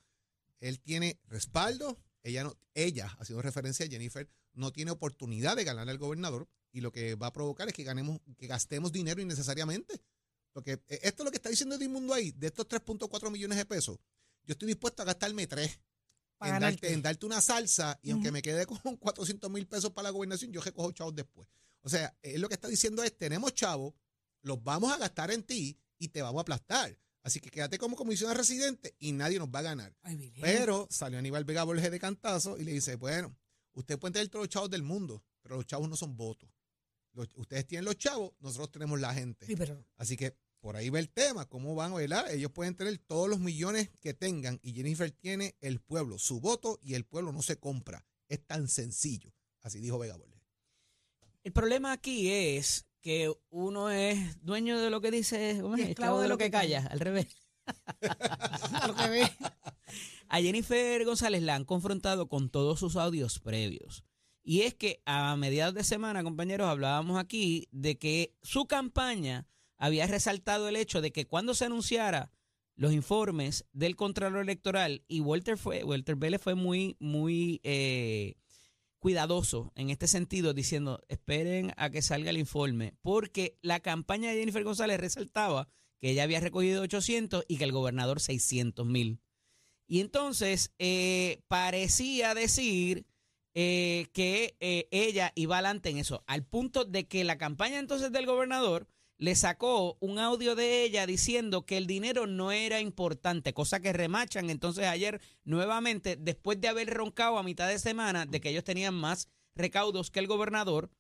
Él 0.61 0.81
tiene 0.81 1.19
respaldo, 1.25 1.99
ella 2.23 2.45
no, 2.45 2.57
ella, 2.75 3.15
haciendo 3.19 3.43
referencia 3.43 3.87
a 3.87 3.89
Jennifer, 3.89 4.29
no 4.53 4.73
tiene 4.73 4.91
oportunidad 4.91 5.57
de 5.57 5.65
ganar 5.65 5.89
al 5.89 5.99
gobernador 5.99 6.49
y 6.73 6.81
lo 6.81 6.93
que 6.93 7.15
va 7.15 7.29
a 7.29 7.33
provocar 7.33 7.69
es 7.69 7.75
que 7.75 7.83
ganemos, 7.83 8.21
que 8.37 8.47
gastemos 8.47 8.93
dinero 8.93 9.21
innecesariamente. 9.21 10.01
Porque 10.53 10.73
eh, 10.89 11.01
esto 11.03 11.23
es 11.23 11.25
lo 11.25 11.31
que 11.31 11.37
está 11.37 11.49
diciendo 11.49 11.75
Edwin 11.75 11.93
Mundo 11.93 12.15
ahí, 12.15 12.33
de 12.33 12.49
estos 12.49 12.69
3.4 12.69 13.31
millones 13.31 13.59
de 13.59 13.65
pesos, 13.65 13.99
yo 14.45 14.53
estoy 14.53 14.69
dispuesto 14.69 15.03
a 15.03 15.05
gastarme 15.05 15.47
tres 15.47 15.81
Para 16.39 16.51
en 16.51 16.61
ganarte. 16.61 16.87
darte, 16.87 16.95
en 16.95 17.03
darte 17.03 17.27
una 17.27 17.41
salsa 17.41 17.99
y 18.03 18.11
aunque 18.11 18.33
me 18.33 18.43
quede 18.43 18.67
con 18.67 18.79
400 18.99 19.51
mil 19.51 19.67
pesos 19.67 19.93
para 19.93 20.05
la 20.05 20.11
gobernación, 20.11 20.53
yo 20.53 20.61
recojo 20.61 20.93
chavos 20.93 21.15
después. 21.15 21.49
O 21.83 21.89
sea, 21.89 22.15
él 22.23 22.41
lo 22.41 22.49
que 22.49 22.55
está 22.55 22.69
diciendo 22.69 23.03
es, 23.03 23.17
tenemos 23.17 23.55
chavos, 23.55 23.95
los 24.43 24.63
vamos 24.63 24.93
a 24.93 24.99
gastar 24.99 25.31
en 25.31 25.43
ti 25.43 25.79
y 25.99 26.09
te 26.09 26.23
vamos 26.23 26.41
a 26.41 26.43
aplastar. 26.43 26.99
Así 27.23 27.39
que 27.41 27.51
quédate 27.51 27.79
como 27.79 27.97
comisionado 27.97 28.39
residente 28.39 28.95
y 28.99 29.13
nadie 29.13 29.39
nos 29.39 29.49
va 29.49 29.59
a 29.59 29.63
ganar. 29.63 29.95
Ay. 30.03 30.33
Pero 30.41 30.87
salió 30.91 31.19
Aníbal 31.19 31.45
Vega 31.45 31.65
Borges 31.65 31.91
de 31.91 31.99
cantazo 32.01 32.57
y 32.59 32.65
le 32.65 32.73
dice, 32.73 32.97
bueno, 32.97 33.37
usted 33.75 33.99
puede 33.99 34.13
tener 34.15 34.29
todos 34.29 34.45
los 34.45 34.49
chavos 34.49 34.71
del 34.71 34.83
mundo, 34.83 35.23
pero 35.43 35.57
los 35.57 35.67
chavos 35.67 35.89
no 35.89 35.97
son 35.97 36.17
votos. 36.17 36.49
Los- 37.13 37.29
ustedes 37.37 37.67
tienen 37.67 37.85
los 37.85 37.97
chavos, 37.97 38.33
nosotros 38.41 38.71
tenemos 38.71 38.99
la 39.01 39.13
gente. 39.13 39.45
Sí, 39.47 39.55
pero 39.57 39.85
Así 39.97 40.17
que 40.17 40.35
por 40.61 40.77
ahí 40.77 40.89
va 40.91 40.99
el 40.99 41.11
tema, 41.11 41.47
cómo 41.49 41.75
van, 41.75 41.95
¿verdad? 41.95 42.31
Ellos 42.33 42.53
pueden 42.53 42.75
tener 42.75 42.97
todos 42.99 43.29
los 43.29 43.41
millones 43.41 43.91
que 44.01 44.15
tengan 44.15 44.59
y 44.63 44.73
Jennifer 44.73 45.11
tiene 45.11 45.57
el 45.61 45.81
pueblo, 45.81 46.19
su 46.19 46.41
voto 46.41 46.79
y 46.83 46.95
el 46.95 47.05
pueblo 47.05 47.33
no 47.33 47.43
se 47.43 47.59
compra. 47.59 48.07
Es 48.29 48.47
tan 48.47 48.69
sencillo. 48.69 49.35
Así 49.63 49.79
dijo 49.81 49.99
Vega 49.99 50.17
Borges. 50.17 50.41
El 51.43 51.53
problema 51.53 51.93
aquí 51.93 52.31
es 52.31 52.87
que 53.01 53.33
uno 53.51 53.91
es 53.91 54.45
dueño 54.45 54.79
de 54.79 54.91
lo 54.91 55.01
que 55.01 55.11
dice, 55.11 55.59
¿cómo 55.61 55.77
es? 55.77 55.89
Esclavo 55.89 56.21
de 56.21 56.29
lo 56.29 56.39
que 56.39 56.51
calla, 56.51 56.87
al 56.91 57.01
revés. 57.01 57.29
A 60.29 60.41
Jennifer 60.41 61.05
González 61.05 61.43
la 61.43 61.55
han 61.55 61.65
confrontado 61.65 62.29
con 62.29 62.51
todos 62.51 62.79
sus 62.79 62.97
audios 62.97 63.39
previos. 63.39 64.05
Y 64.43 64.63
es 64.63 64.75
que 64.75 65.03
a 65.05 65.37
mediados 65.37 65.75
de 65.75 65.85
semana, 65.85 66.23
compañeros, 66.23 66.69
hablábamos 66.69 67.19
aquí 67.19 67.69
de 67.73 67.99
que 67.99 68.37
su 68.43 68.67
campaña 68.67 69.47
había 69.77 70.07
resaltado 70.07 70.69
el 70.69 70.77
hecho 70.77 71.01
de 71.01 71.13
que 71.13 71.27
cuando 71.27 71.55
se 71.55 71.67
anunciara 71.67 72.33
los 72.77 72.93
informes 72.93 73.67
del 73.73 73.97
Contralor 73.97 74.43
Electoral, 74.43 75.05
y 75.07 75.21
Walter 75.21 75.59
fue, 75.59 75.85
Walter 75.85 76.17
Vélez 76.17 76.41
fue 76.41 76.55
muy, 76.55 76.97
muy 76.99 77.61
eh, 77.63 78.37
cuidadoso 79.01 79.73
en 79.75 79.91
este 79.91 80.07
sentido, 80.07 80.55
diciendo, 80.55 81.03
esperen 81.09 81.73
a 81.77 81.91
que 81.91 82.03
salga 82.03 82.31
el 82.31 82.39
informe, 82.39 82.95
porque 83.03 83.59
la 83.63 83.81
campaña 83.81 84.31
de 84.31 84.39
Jennifer 84.39 84.63
González 84.63 85.01
resaltaba 85.01 85.69
que 86.01 86.11
ella 86.11 86.23
había 86.23 86.41
recogido 86.41 86.83
800 86.83 87.45
y 87.49 87.57
que 87.57 87.65
el 87.65 87.73
gobernador 87.73 88.21
600 88.21 88.87
mil. 88.87 89.21
Y 89.89 90.01
entonces 90.01 90.73
eh, 90.79 91.43
parecía 91.49 92.35
decir 92.35 93.07
eh, 93.55 94.07
que 94.13 94.57
eh, 94.61 94.87
ella 94.93 95.33
iba 95.35 95.57
adelante 95.57 95.91
en 95.91 95.99
eso, 95.99 96.23
al 96.27 96.45
punto 96.45 96.85
de 96.85 97.09
que 97.09 97.25
la 97.25 97.39
campaña 97.39 97.79
entonces 97.79 98.13
del 98.13 98.27
gobernador 98.27 98.87
le 99.21 99.37
sacó 99.37 99.99
un 100.01 100.19
audio 100.19 100.55
de 100.55 100.83
ella 100.83 101.07
diciendo 101.07 101.67
que 101.67 101.77
el 101.77 101.87
dinero 101.87 102.27
no 102.27 102.53
era 102.53 102.81
importante, 102.81 103.53
cosa 103.53 103.81
que 103.81 103.93
remachan 103.93 104.49
entonces 104.49 104.87
ayer 104.87 105.21
nuevamente, 105.45 106.17
después 106.17 106.59
de 106.59 106.69
haber 106.69 106.89
roncado 106.89 107.37
a 107.37 107.43
mitad 107.43 107.69
de 107.69 107.79
semana 107.79 108.25
de 108.25 108.41
que 108.41 108.49
ellos 108.49 108.65
tenían 108.65 108.95
más 108.95 109.29
recaudos 109.55 110.11
que 110.11 110.21
el 110.21 110.27
gobernador, 110.27 110.91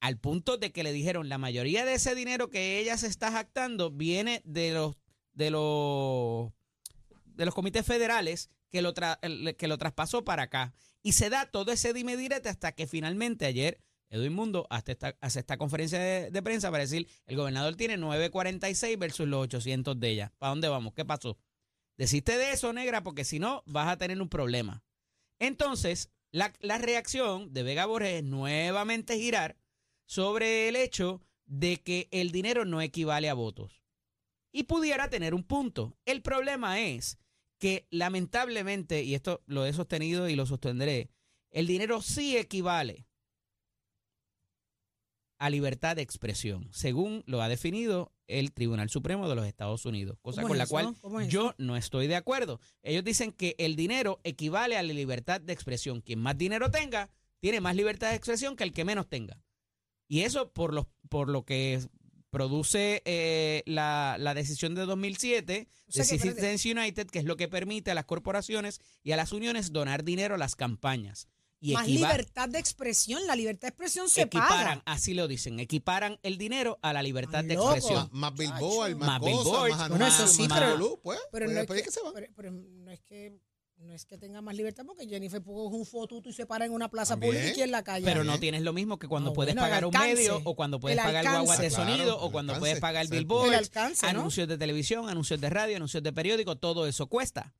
al 0.00 0.18
punto 0.18 0.56
de 0.58 0.72
que 0.72 0.82
le 0.82 0.92
dijeron 0.92 1.28
la 1.28 1.38
mayoría 1.38 1.84
de 1.84 1.94
ese 1.94 2.16
dinero 2.16 2.50
que 2.50 2.80
ella 2.80 2.96
se 2.96 3.06
está 3.06 3.30
jactando 3.30 3.92
viene 3.92 4.42
de 4.44 4.72
los 4.72 4.96
de 5.32 5.50
los 5.52 6.50
de 7.24 7.44
los 7.44 7.54
comités 7.54 7.86
federales 7.86 8.50
que 8.72 8.82
lo, 8.82 8.92
tra- 8.92 9.20
que 9.56 9.68
lo 9.68 9.78
traspasó 9.78 10.24
para 10.24 10.42
acá. 10.42 10.74
Y 11.04 11.12
se 11.12 11.30
da 11.30 11.46
todo 11.46 11.70
ese 11.70 11.92
dime 11.92 12.16
direte 12.16 12.48
hasta 12.48 12.72
que 12.72 12.88
finalmente 12.88 13.46
ayer 13.46 13.80
Edwin 14.10 14.32
Mundo 14.32 14.66
hace 14.70 14.92
esta, 14.92 15.56
conferencia 15.58 15.98
de, 15.98 16.30
de 16.30 16.42
prensa 16.42 16.70
para 16.70 16.84
decir 16.84 17.08
el 17.26 17.36
gobernador 17.36 17.76
tiene 17.76 17.96
946 17.96 18.98
versus 18.98 19.28
los 19.28 19.44
800 19.44 19.98
de 20.00 20.08
ella. 20.08 20.32
¿Para 20.38 20.50
dónde 20.50 20.68
vamos? 20.68 20.94
¿Qué 20.94 21.04
pasó? 21.04 21.38
Deciste 21.96 22.38
de 22.38 22.52
eso, 22.52 22.72
negra, 22.72 23.02
porque 23.02 23.24
si 23.24 23.38
no 23.38 23.62
vas 23.66 23.88
a 23.88 23.98
tener 23.98 24.22
un 24.22 24.28
problema. 24.28 24.84
Entonces, 25.40 26.10
la, 26.30 26.52
la 26.60 26.78
reacción 26.78 27.52
de 27.52 27.62
Vega 27.64 27.86
Borges 27.86 28.20
es 28.20 28.24
nuevamente 28.24 29.18
girar 29.18 29.56
sobre 30.06 30.68
el 30.68 30.76
hecho 30.76 31.22
de 31.44 31.82
que 31.82 32.08
el 32.12 32.30
dinero 32.30 32.64
no 32.64 32.80
equivale 32.80 33.28
a 33.28 33.34
votos. 33.34 33.82
Y 34.52 34.64
pudiera 34.64 35.10
tener 35.10 35.34
un 35.34 35.42
punto. 35.42 35.96
El 36.04 36.22
problema 36.22 36.80
es 36.80 37.18
que 37.58 37.86
lamentablemente, 37.90 39.02
y 39.02 39.14
esto 39.14 39.42
lo 39.46 39.66
he 39.66 39.72
sostenido 39.72 40.28
y 40.28 40.36
lo 40.36 40.46
sostendré, 40.46 41.10
el 41.50 41.66
dinero 41.66 42.00
sí 42.00 42.36
equivale 42.36 43.07
a 45.38 45.50
libertad 45.50 45.96
de 45.96 46.02
expresión, 46.02 46.68
según 46.72 47.22
lo 47.26 47.40
ha 47.42 47.48
definido 47.48 48.12
el 48.26 48.52
Tribunal 48.52 48.90
Supremo 48.90 49.28
de 49.28 49.36
los 49.36 49.46
Estados 49.46 49.86
Unidos, 49.86 50.18
cosa 50.20 50.42
¿Cómo 50.42 50.48
con 50.48 50.56
es 50.56 50.58
la 50.58 50.66
cual 50.66 50.94
¿Cómo 51.00 51.20
es 51.20 51.28
yo 51.28 51.50
eso? 51.50 51.54
no 51.58 51.76
estoy 51.76 52.06
de 52.08 52.16
acuerdo. 52.16 52.60
Ellos 52.82 53.04
dicen 53.04 53.32
que 53.32 53.54
el 53.58 53.76
dinero 53.76 54.20
equivale 54.24 54.76
a 54.76 54.82
la 54.82 54.92
libertad 54.92 55.40
de 55.40 55.52
expresión. 55.52 56.00
Quien 56.00 56.18
más 56.18 56.36
dinero 56.36 56.70
tenga, 56.70 57.10
tiene 57.40 57.60
más 57.60 57.76
libertad 57.76 58.10
de 58.10 58.16
expresión 58.16 58.56
que 58.56 58.64
el 58.64 58.72
que 58.72 58.84
menos 58.84 59.08
tenga. 59.08 59.40
Y 60.08 60.22
eso 60.22 60.52
por, 60.52 60.74
los, 60.74 60.86
por 61.08 61.28
lo 61.28 61.44
que 61.44 61.80
produce 62.30 63.02
eh, 63.04 63.62
la, 63.66 64.16
la 64.18 64.34
decisión 64.34 64.74
de 64.74 64.84
2007 64.86 65.68
O 65.88 65.92
sea 65.92 66.04
de 66.04 66.10
que. 66.10 66.18
Citizens 66.18 66.64
United, 66.66 67.06
que 67.06 67.20
es 67.20 67.24
lo 67.24 67.36
que 67.36 67.48
permite 67.48 67.90
a 67.90 67.94
las 67.94 68.04
corporaciones 68.04 68.80
y 69.02 69.12
a 69.12 69.16
las 69.16 69.32
uniones 69.32 69.72
donar 69.72 70.04
dinero 70.04 70.34
a 70.34 70.38
las 70.38 70.56
campañas. 70.56 71.28
Y 71.60 71.72
Más 71.74 71.88
libertad 71.88 72.48
de 72.48 72.58
expresión. 72.60 73.26
La 73.26 73.34
libertad 73.34 73.62
de 73.62 73.68
expresión 73.70 74.08
se 74.08 74.22
equiparan, 74.22 74.78
paga. 74.80 74.82
así 74.86 75.12
lo 75.14 75.26
dicen, 75.26 75.58
equiparan 75.58 76.18
el 76.22 76.38
dinero 76.38 76.78
a 76.82 76.92
la 76.92 77.02
libertad 77.02 77.42
de 77.42 77.54
Loco. 77.54 77.74
expresión. 77.74 78.08
Más, 78.12 78.32
más 78.32 78.34
billboard, 78.38 78.94
más, 78.96 79.08
Más 79.08 79.18
cosas, 79.20 79.34
billboard. 79.44 79.70
más 79.70 79.88
Bueno, 79.88 80.06
eso 80.06 80.26
sí, 80.28 80.46
más 80.48 80.58
pero- 80.60 81.00
pues, 81.02 81.18
Pero, 81.32 81.46
pues, 81.46 81.54
no, 81.56 81.60
es 81.62 81.66
pues, 81.66 81.82
que, 81.82 81.88
es 81.88 81.94
que 81.94 82.00
se 82.00 82.04
van. 82.04 82.12
pero- 82.14 82.32
pero 82.36 82.50
no 82.52 82.90
es 82.92 83.00
que 83.00 83.40
no 83.80 83.92
es 83.94 84.04
que 84.06 84.18
tenga 84.18 84.40
más 84.40 84.56
libertad 84.56 84.84
porque 84.84 85.06
Jennifer 85.06 85.40
puso 85.40 85.76
un 85.76 85.86
fotuto 85.86 86.28
y 86.28 86.32
se 86.32 86.46
para 86.46 86.64
en 86.64 86.72
una 86.72 86.88
plaza 86.90 87.12
También. 87.14 87.32
pública 87.32 87.50
y 87.52 87.54
quien 87.54 87.70
la 87.70 87.84
calle. 87.84 88.04
Pero 88.04 88.24
no 88.24 88.38
tienes 88.40 88.62
lo 88.62 88.72
mismo 88.72 88.98
que 88.98 89.06
cuando 89.06 89.30
Ah, 89.30 89.34
puedes 89.34 89.54
bueno, 89.54 89.64
pagar 89.68 89.84
un 89.84 89.94
alcance. 89.94 90.14
medio 90.16 90.40
o 90.44 90.56
cuando 90.56 90.80
puedes 90.80 90.98
El 90.98 91.04
pagar 91.04 91.18
alcance. 91.18 91.38
guaguas 91.38 91.58
de 91.60 91.66
Ah, 91.66 91.70
claro, 91.70 91.90
sonido 91.96 92.20
o 92.20 92.32
cuando 92.32 92.52
alcance, 92.54 92.60
puedes 92.60 92.80
pagar 92.80 93.04
es 93.04 93.10
el 93.12 93.54
alcance, 93.54 94.02
¿no? 94.06 94.10
anuncios 94.18 94.48
de 94.48 94.58
televisión, 94.58 95.08
anuncios 95.08 95.40
de 95.40 95.48
radio, 95.50 95.76
anuncios 95.76 96.02
de 96.02 96.12
periódico, 96.12 96.56
todo 96.56 96.88
eso 96.88 97.06
cuesta. 97.06 97.54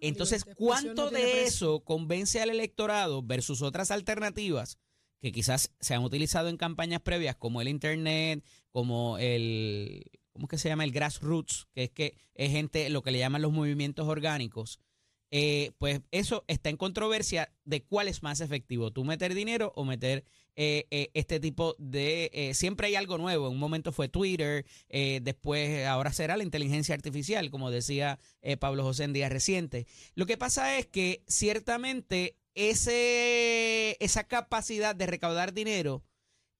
Entonces, 0.00 0.44
¿cuánto 0.56 1.10
de 1.10 1.44
eso 1.44 1.80
convence 1.80 2.40
al 2.40 2.50
electorado 2.50 3.22
versus 3.22 3.62
otras 3.62 3.90
alternativas 3.90 4.78
que 5.20 5.32
quizás 5.32 5.72
se 5.80 5.94
han 5.94 6.04
utilizado 6.04 6.48
en 6.48 6.58
campañas 6.58 7.00
previas, 7.00 7.36
como 7.36 7.62
el 7.62 7.68
Internet, 7.68 8.44
como 8.70 9.16
el, 9.18 10.04
¿cómo 10.32 10.46
es 10.46 10.50
que 10.50 10.58
se 10.58 10.68
llama? 10.68 10.84
El 10.84 10.92
grassroots, 10.92 11.66
que 11.72 11.84
es 11.84 11.90
que 11.90 12.18
es 12.34 12.50
gente, 12.50 12.90
lo 12.90 13.02
que 13.02 13.10
le 13.10 13.20
llaman 13.20 13.40
los 13.40 13.52
movimientos 13.52 14.06
orgánicos. 14.06 14.80
Eh, 15.30 15.72
pues 15.78 16.02
eso 16.10 16.44
está 16.46 16.68
en 16.68 16.76
controversia 16.76 17.52
de 17.64 17.82
cuál 17.82 18.08
es 18.08 18.22
más 18.22 18.40
efectivo, 18.40 18.92
tú 18.92 19.04
meter 19.04 19.34
dinero 19.34 19.72
o 19.74 19.84
meter 19.84 20.24
eh, 20.56 20.86
eh, 20.90 21.10
este 21.14 21.40
tipo 21.40 21.74
de... 21.78 22.30
eh, 22.32 22.54
siempre 22.54 22.86
hay 22.86 22.94
algo 22.96 23.18
nuevo, 23.18 23.46
en 23.48 23.54
un 23.54 23.58
momento 23.58 23.90
fue 23.92 24.08
Twitter, 24.08 24.64
eh, 24.88 25.20
después 25.22 25.84
ahora 25.86 26.12
será 26.12 26.36
la 26.36 26.44
inteligencia 26.44 26.94
artificial, 26.94 27.50
como 27.50 27.70
decía 27.70 28.18
eh, 28.42 28.56
Pablo 28.56 28.82
José 28.84 29.04
en 29.04 29.12
días 29.12 29.32
recientes. 29.32 29.86
Lo 30.14 30.26
que 30.26 30.36
pasa 30.36 30.78
es 30.78 30.86
que 30.86 31.22
ciertamente 31.26 32.36
ese, 32.54 33.96
esa 34.00 34.24
capacidad 34.24 34.94
de 34.94 35.06
recaudar 35.06 35.52
dinero 35.54 36.04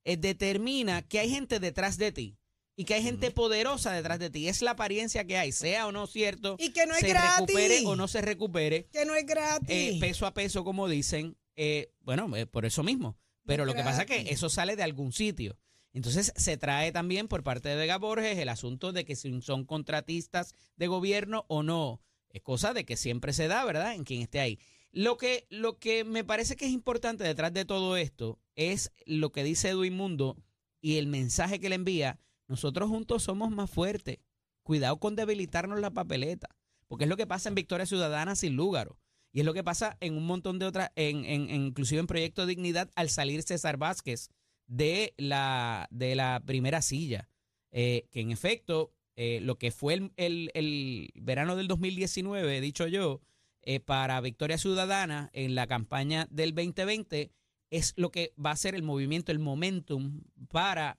determina 0.04 1.02
que 1.02 1.18
hay 1.20 1.30
gente 1.30 1.60
detrás 1.60 1.96
de 1.98 2.12
ti 2.12 2.36
y 2.76 2.84
que 2.84 2.94
hay 2.94 3.02
gente 3.02 3.30
poderosa 3.30 3.92
detrás 3.92 4.18
de 4.18 4.30
ti. 4.30 4.48
Es 4.48 4.60
la 4.60 4.72
apariencia 4.72 5.24
que 5.24 5.38
hay, 5.38 5.52
sea 5.52 5.86
o 5.86 5.92
no 5.92 6.06
cierto, 6.06 6.56
Y 6.58 6.70
que 6.70 6.86
no 6.86 6.94
es 6.94 7.00
se 7.00 7.08
gratis. 7.08 7.46
recupere 7.46 7.86
o 7.86 7.96
no 7.96 8.08
se 8.08 8.20
recupere, 8.20 8.86
Que 8.92 9.04
no 9.04 9.14
es 9.14 9.24
gratis. 9.24 9.68
eh, 9.70 9.96
peso 10.00 10.26
a 10.26 10.34
peso, 10.34 10.64
como 10.64 10.88
dicen, 10.88 11.36
eh, 11.56 11.92
bueno, 12.00 12.36
eh, 12.36 12.46
por 12.46 12.64
eso 12.66 12.82
mismo. 12.82 13.16
Pero 13.44 13.64
lo 13.64 13.74
que 13.74 13.82
pasa 13.82 14.02
es 14.02 14.06
que 14.06 14.32
eso 14.32 14.48
sale 14.48 14.76
de 14.76 14.82
algún 14.82 15.12
sitio. 15.12 15.56
Entonces 15.92 16.32
se 16.36 16.56
trae 16.56 16.90
también 16.90 17.28
por 17.28 17.42
parte 17.44 17.68
de 17.68 17.76
Vega 17.76 17.98
Borges 17.98 18.38
el 18.38 18.48
asunto 18.48 18.92
de 18.92 19.04
que 19.04 19.14
si 19.14 19.40
son 19.42 19.64
contratistas 19.64 20.54
de 20.76 20.88
gobierno 20.88 21.44
o 21.48 21.62
no. 21.62 22.00
Es 22.30 22.42
cosa 22.42 22.72
de 22.72 22.84
que 22.84 22.96
siempre 22.96 23.32
se 23.32 23.46
da, 23.46 23.64
¿verdad? 23.64 23.94
En 23.94 24.02
quien 24.02 24.20
esté 24.20 24.40
ahí. 24.40 24.58
Lo 24.90 25.16
que, 25.16 25.46
lo 25.50 25.78
que 25.78 26.04
me 26.04 26.24
parece 26.24 26.56
que 26.56 26.66
es 26.66 26.72
importante 26.72 27.22
detrás 27.22 27.52
de 27.52 27.64
todo 27.64 27.96
esto 27.96 28.40
es 28.56 28.92
lo 29.06 29.30
que 29.30 29.44
dice 29.44 29.68
Edwin 29.68 29.96
Mundo 29.96 30.36
y 30.80 30.98
el 30.98 31.06
mensaje 31.06 31.60
que 31.60 31.68
le 31.68 31.76
envía. 31.76 32.18
Nosotros 32.48 32.88
juntos 32.88 33.22
somos 33.22 33.50
más 33.50 33.70
fuertes. 33.70 34.18
Cuidado 34.64 34.98
con 34.98 35.14
debilitarnos 35.14 35.80
la 35.80 35.90
papeleta. 35.90 36.48
Porque 36.88 37.04
es 37.04 37.10
lo 37.10 37.16
que 37.16 37.26
pasa 37.26 37.48
en 37.48 37.54
Victoria 37.54 37.86
Ciudadana 37.86 38.34
sin 38.34 38.56
Lúgaro. 38.56 38.98
Y 39.34 39.40
es 39.40 39.46
lo 39.46 39.52
que 39.52 39.62
pasa 39.64 39.98
en 40.00 40.16
un 40.16 40.26
montón 40.26 40.58
de 40.58 40.64
otras, 40.64 40.90
en, 40.94 41.24
en- 41.26 41.50
inclusive 41.50 42.00
en 42.00 42.06
Proyecto 42.06 42.46
Dignidad, 42.46 42.90
al 42.94 43.10
salir 43.10 43.42
César 43.42 43.76
Vázquez 43.76 44.30
de 44.66 45.12
la, 45.18 45.86
de 45.90 46.14
la 46.14 46.40
primera 46.46 46.80
silla. 46.80 47.28
eh, 47.76 48.06
que 48.12 48.20
en 48.20 48.30
efecto 48.30 48.92
eh, 49.16 49.40
lo 49.42 49.58
que 49.58 49.72
fue 49.72 49.94
el, 49.94 50.12
el- 50.16 50.50
el 50.54 51.10
verano 51.16 51.56
del 51.56 51.66
2019, 51.68 52.60
dicho 52.60 52.86
yo, 52.86 53.20
eh, 53.62 53.80
para 53.80 54.20
Victoria 54.20 54.56
Ciudadana 54.58 55.30
en 55.32 55.54
la 55.56 55.66
campaña 55.66 56.28
del 56.30 56.54
2020 56.54 57.32
es 57.70 57.92
lo 57.96 58.10
que 58.12 58.32
va 58.38 58.52
a 58.52 58.56
ser 58.56 58.76
el 58.76 58.84
movimiento, 58.84 59.32
el 59.32 59.40
momentum 59.40 60.22
para 60.48 60.98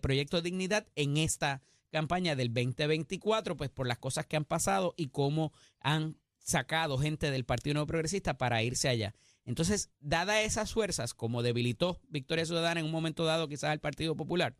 Proyecto 0.00 0.40
Dignidad 0.40 0.86
en 0.96 1.18
esta 1.18 1.60
campaña 1.90 2.34
del 2.34 2.48
2024, 2.54 3.56
pues 3.58 3.68
por 3.70 3.86
las 3.86 3.98
cosas 3.98 4.24
que 4.26 4.36
han 4.36 4.46
pasado 4.46 4.94
y 4.96 5.08
cómo 5.08 5.52
han 5.80 6.16
sacado 6.42 6.98
gente 6.98 7.30
del 7.30 7.44
Partido 7.44 7.74
Nuevo 7.74 7.86
Progresista 7.86 8.38
para 8.38 8.62
irse 8.62 8.88
allá. 8.88 9.14
Entonces, 9.44 9.90
dada 10.00 10.42
esas 10.42 10.72
fuerzas, 10.72 11.14
como 11.14 11.42
debilitó 11.42 12.00
Victoria 12.08 12.46
Ciudadana 12.46 12.80
en 12.80 12.86
un 12.86 12.92
momento 12.92 13.24
dado 13.24 13.48
quizás 13.48 13.70
al 13.70 13.80
Partido 13.80 14.16
Popular, 14.16 14.56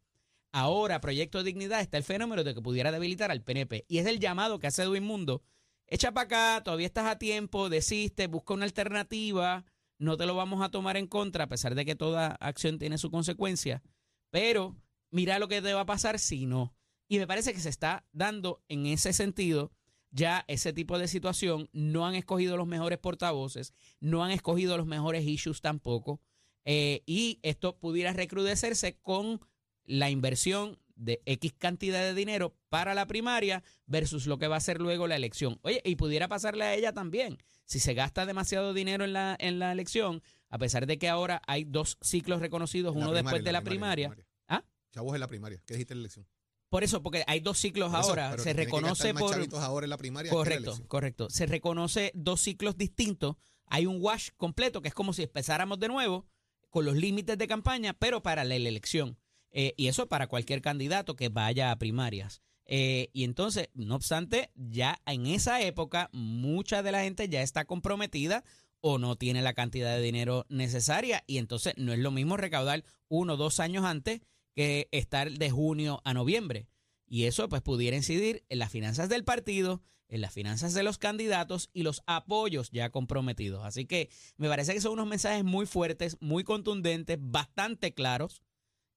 ahora 0.53 1.01
Proyecto 1.01 1.39
de 1.39 1.45
Dignidad 1.45 1.81
está 1.81 1.97
el 1.97 2.05
fenómeno 2.05 2.45
de 2.45 2.55
que 2.55 2.63
pudiera 2.63 2.93
debilitar 2.93 3.31
al 3.31 3.43
PNP. 3.43 3.85
Y 3.89 3.99
es 3.99 4.07
el 4.07 4.19
llamado 4.19 4.59
que 4.59 4.67
hace 4.67 4.83
Edwin 4.83 5.05
Mundo. 5.05 5.43
Echa 5.87 6.13
para 6.13 6.25
acá, 6.25 6.65
todavía 6.65 6.87
estás 6.87 7.07
a 7.07 7.19
tiempo, 7.19 7.69
desiste, 7.69 8.27
busca 8.27 8.55
una 8.55 8.65
alternativa, 8.65 9.65
no 9.99 10.17
te 10.17 10.27
lo 10.27 10.35
vamos 10.35 10.63
a 10.63 10.71
tomar 10.71 10.97
en 10.97 11.07
contra, 11.07 11.45
a 11.45 11.49
pesar 11.49 11.75
de 11.75 11.85
que 11.85 11.95
toda 11.95 12.29
acción 12.41 12.79
tiene 12.79 12.99
su 12.99 13.11
consecuencia. 13.11 13.83
Pero 14.31 14.77
mira 15.11 15.39
lo 15.39 15.49
que 15.49 15.63
te 15.63 15.75
va 15.75 15.83
a 15.83 15.87
pasar 15.87 16.19
si 16.19 16.47
no. 16.47 16.75
Y 17.09 17.19
me 17.19 17.27
parece 17.27 17.53
que 17.53 17.61
se 17.61 17.69
está 17.69 18.07
dando 18.13 18.63
en 18.69 18.87
ese 18.87 19.13
sentido 19.13 19.71
ya 20.13 20.45
ese 20.47 20.73
tipo 20.73 20.99
de 20.99 21.09
situación. 21.09 21.69
No 21.73 22.07
han 22.07 22.15
escogido 22.15 22.57
los 22.57 22.69
mejores 22.69 22.99
portavoces, 22.99 23.75
no 24.01 24.23
han 24.23 24.31
escogido 24.31 24.77
los 24.77 24.87
mejores 24.87 25.27
issues 25.27 25.61
tampoco. 25.61 26.21
Eh, 26.65 27.03
y 27.07 27.41
esto 27.43 27.77
pudiera 27.79 28.13
recrudecerse 28.13 28.99
con 29.01 29.41
la 29.85 30.11
inversión 30.11 30.79
de 30.95 31.21
X 31.27 31.55
cantidad 31.59 32.01
de 32.03 32.15
dinero 32.15 32.55
para 32.69 32.95
la 32.95 33.07
primaria 33.07 33.65
versus 33.87 34.27
lo 34.27 34.39
que 34.39 34.47
va 34.47 34.57
a 34.57 34.61
ser 34.61 34.81
luego 34.81 35.09
la 35.09 35.17
elección. 35.17 35.59
Oye, 35.63 35.81
y 35.85 35.97
pudiera 35.97 36.29
pasarle 36.29 36.65
a 36.65 36.75
ella 36.75 36.93
también. 36.93 37.39
Si 37.65 37.81
se 37.81 37.95
gasta 37.95 38.27
demasiado 38.27 38.75
dinero 38.75 39.05
en 39.05 39.13
la, 39.13 39.37
en 39.41 39.59
la 39.59 39.73
elección, 39.73 40.23
a 40.49 40.59
pesar 40.59 40.87
de 40.87 40.99
que 40.99 41.09
ahora 41.09 41.43
hay 41.47 41.65
dos 41.65 41.99
ciclos 42.03 42.41
reconocidos, 42.41 42.95
uno 42.95 43.07
primaria, 43.07 43.23
después 43.23 43.45
de 43.45 43.53
la 43.53 43.61
la 43.61 43.65
primaria, 43.65 44.09
primaria. 44.09 44.31
¿Ah? 44.49 44.65
Chavos 44.93 45.15
en 45.15 45.21
la 45.21 45.29
primaria. 45.29 45.61
¿Qué 45.67 45.75
dijiste 45.75 45.95
en 45.95 45.99
la 45.99 46.03
elección? 46.03 46.27
Por 46.73 46.85
eso, 46.85 47.03
porque 47.03 47.23
hay 47.27 47.41
dos 47.41 47.59
ciclos 47.59 47.91
eso, 47.91 47.99
ahora. 47.99 48.39
Se 48.39 48.55
reconoce 48.55 49.13
por. 49.13 49.37
ahora 49.57 49.85
en 49.85 49.91
la 49.91 49.99
primaria 49.99 50.33
Correcto, 50.33 50.75
correcto. 50.89 51.29
Se 51.29 51.45
reconoce 51.45 52.13
dos 52.15 52.41
ciclos 52.41 52.79
distintos. 52.79 53.37
Hay 53.67 53.85
un 53.85 53.99
wash 54.01 54.31
completo 54.39 54.81
que 54.81 54.89
es 54.89 54.95
como 54.95 55.13
si 55.13 55.25
empezáramos 55.25 55.79
de 55.81 55.89
nuevo 55.89 56.25
con 56.71 56.87
los 56.87 56.97
límites 56.97 57.37
de 57.37 57.47
campaña, 57.47 57.93
pero 57.93 58.23
para 58.23 58.43
la 58.45 58.55
elección. 58.55 59.19
Eh, 59.51 59.75
y 59.77 59.89
eso 59.89 60.09
para 60.09 60.29
cualquier 60.29 60.63
candidato 60.63 61.15
que 61.15 61.29
vaya 61.29 61.73
a 61.73 61.79
primarias. 61.79 62.41
Eh, 62.65 63.11
y 63.13 63.25
entonces, 63.25 63.69
no 63.75 63.95
obstante, 63.95 64.51
ya 64.55 64.99
en 65.05 65.27
esa 65.27 65.61
época 65.61 66.09
mucha 66.15 66.83
de 66.83 66.93
la 66.93 67.03
gente 67.03 67.29
ya 67.29 67.43
está 67.43 67.67
comprometida 67.67 68.45
o 68.81 68.97
no 68.97 69.17
tiene 69.17 69.43
la 69.43 69.53
cantidad 69.53 69.95
de 69.95 70.01
dinero 70.01 70.47
necesaria 70.49 71.23
y 71.27 71.37
entonces 71.37 71.75
no 71.77 71.93
es 71.93 71.99
lo 71.99 72.13
mismo 72.13 72.39
recaudar 72.39 72.83
uno 73.09 73.35
o 73.35 73.37
dos 73.37 73.61
años 73.61 73.85
antes 73.85 74.23
que 74.55 74.89
estar 74.93 75.31
de 75.31 75.51
junio 75.51 76.01
a 76.05 76.15
noviembre. 76.15 76.69
Y 77.07 77.25
eso 77.25 77.49
pues 77.49 77.63
pudiera 77.63 77.97
incidir 77.97 78.45
en 78.49 78.59
las 78.59 78.71
finanzas 78.71 79.09
del 79.09 79.25
partido, 79.25 79.83
en 80.09 80.21
las 80.21 80.33
finanzas 80.33 80.75
de 80.75 80.83
los 80.83 80.99
candidatos 80.99 81.69
y 81.73 81.83
los 81.83 82.03
apoyos 82.07 82.71
ya 82.71 82.91
comprometidos. 82.91 83.65
Así 83.65 83.85
que 83.87 84.09
me 84.37 84.49
parece 84.49 84.73
que 84.75 84.81
son 84.81 84.93
unos 84.93 85.07
mensajes 85.07 85.45
muy 85.45 85.67
fuertes, 85.67 86.17
muy 86.21 86.45
contundentes, 86.45 87.19
bastante 87.21 87.93
claros 87.95 88.43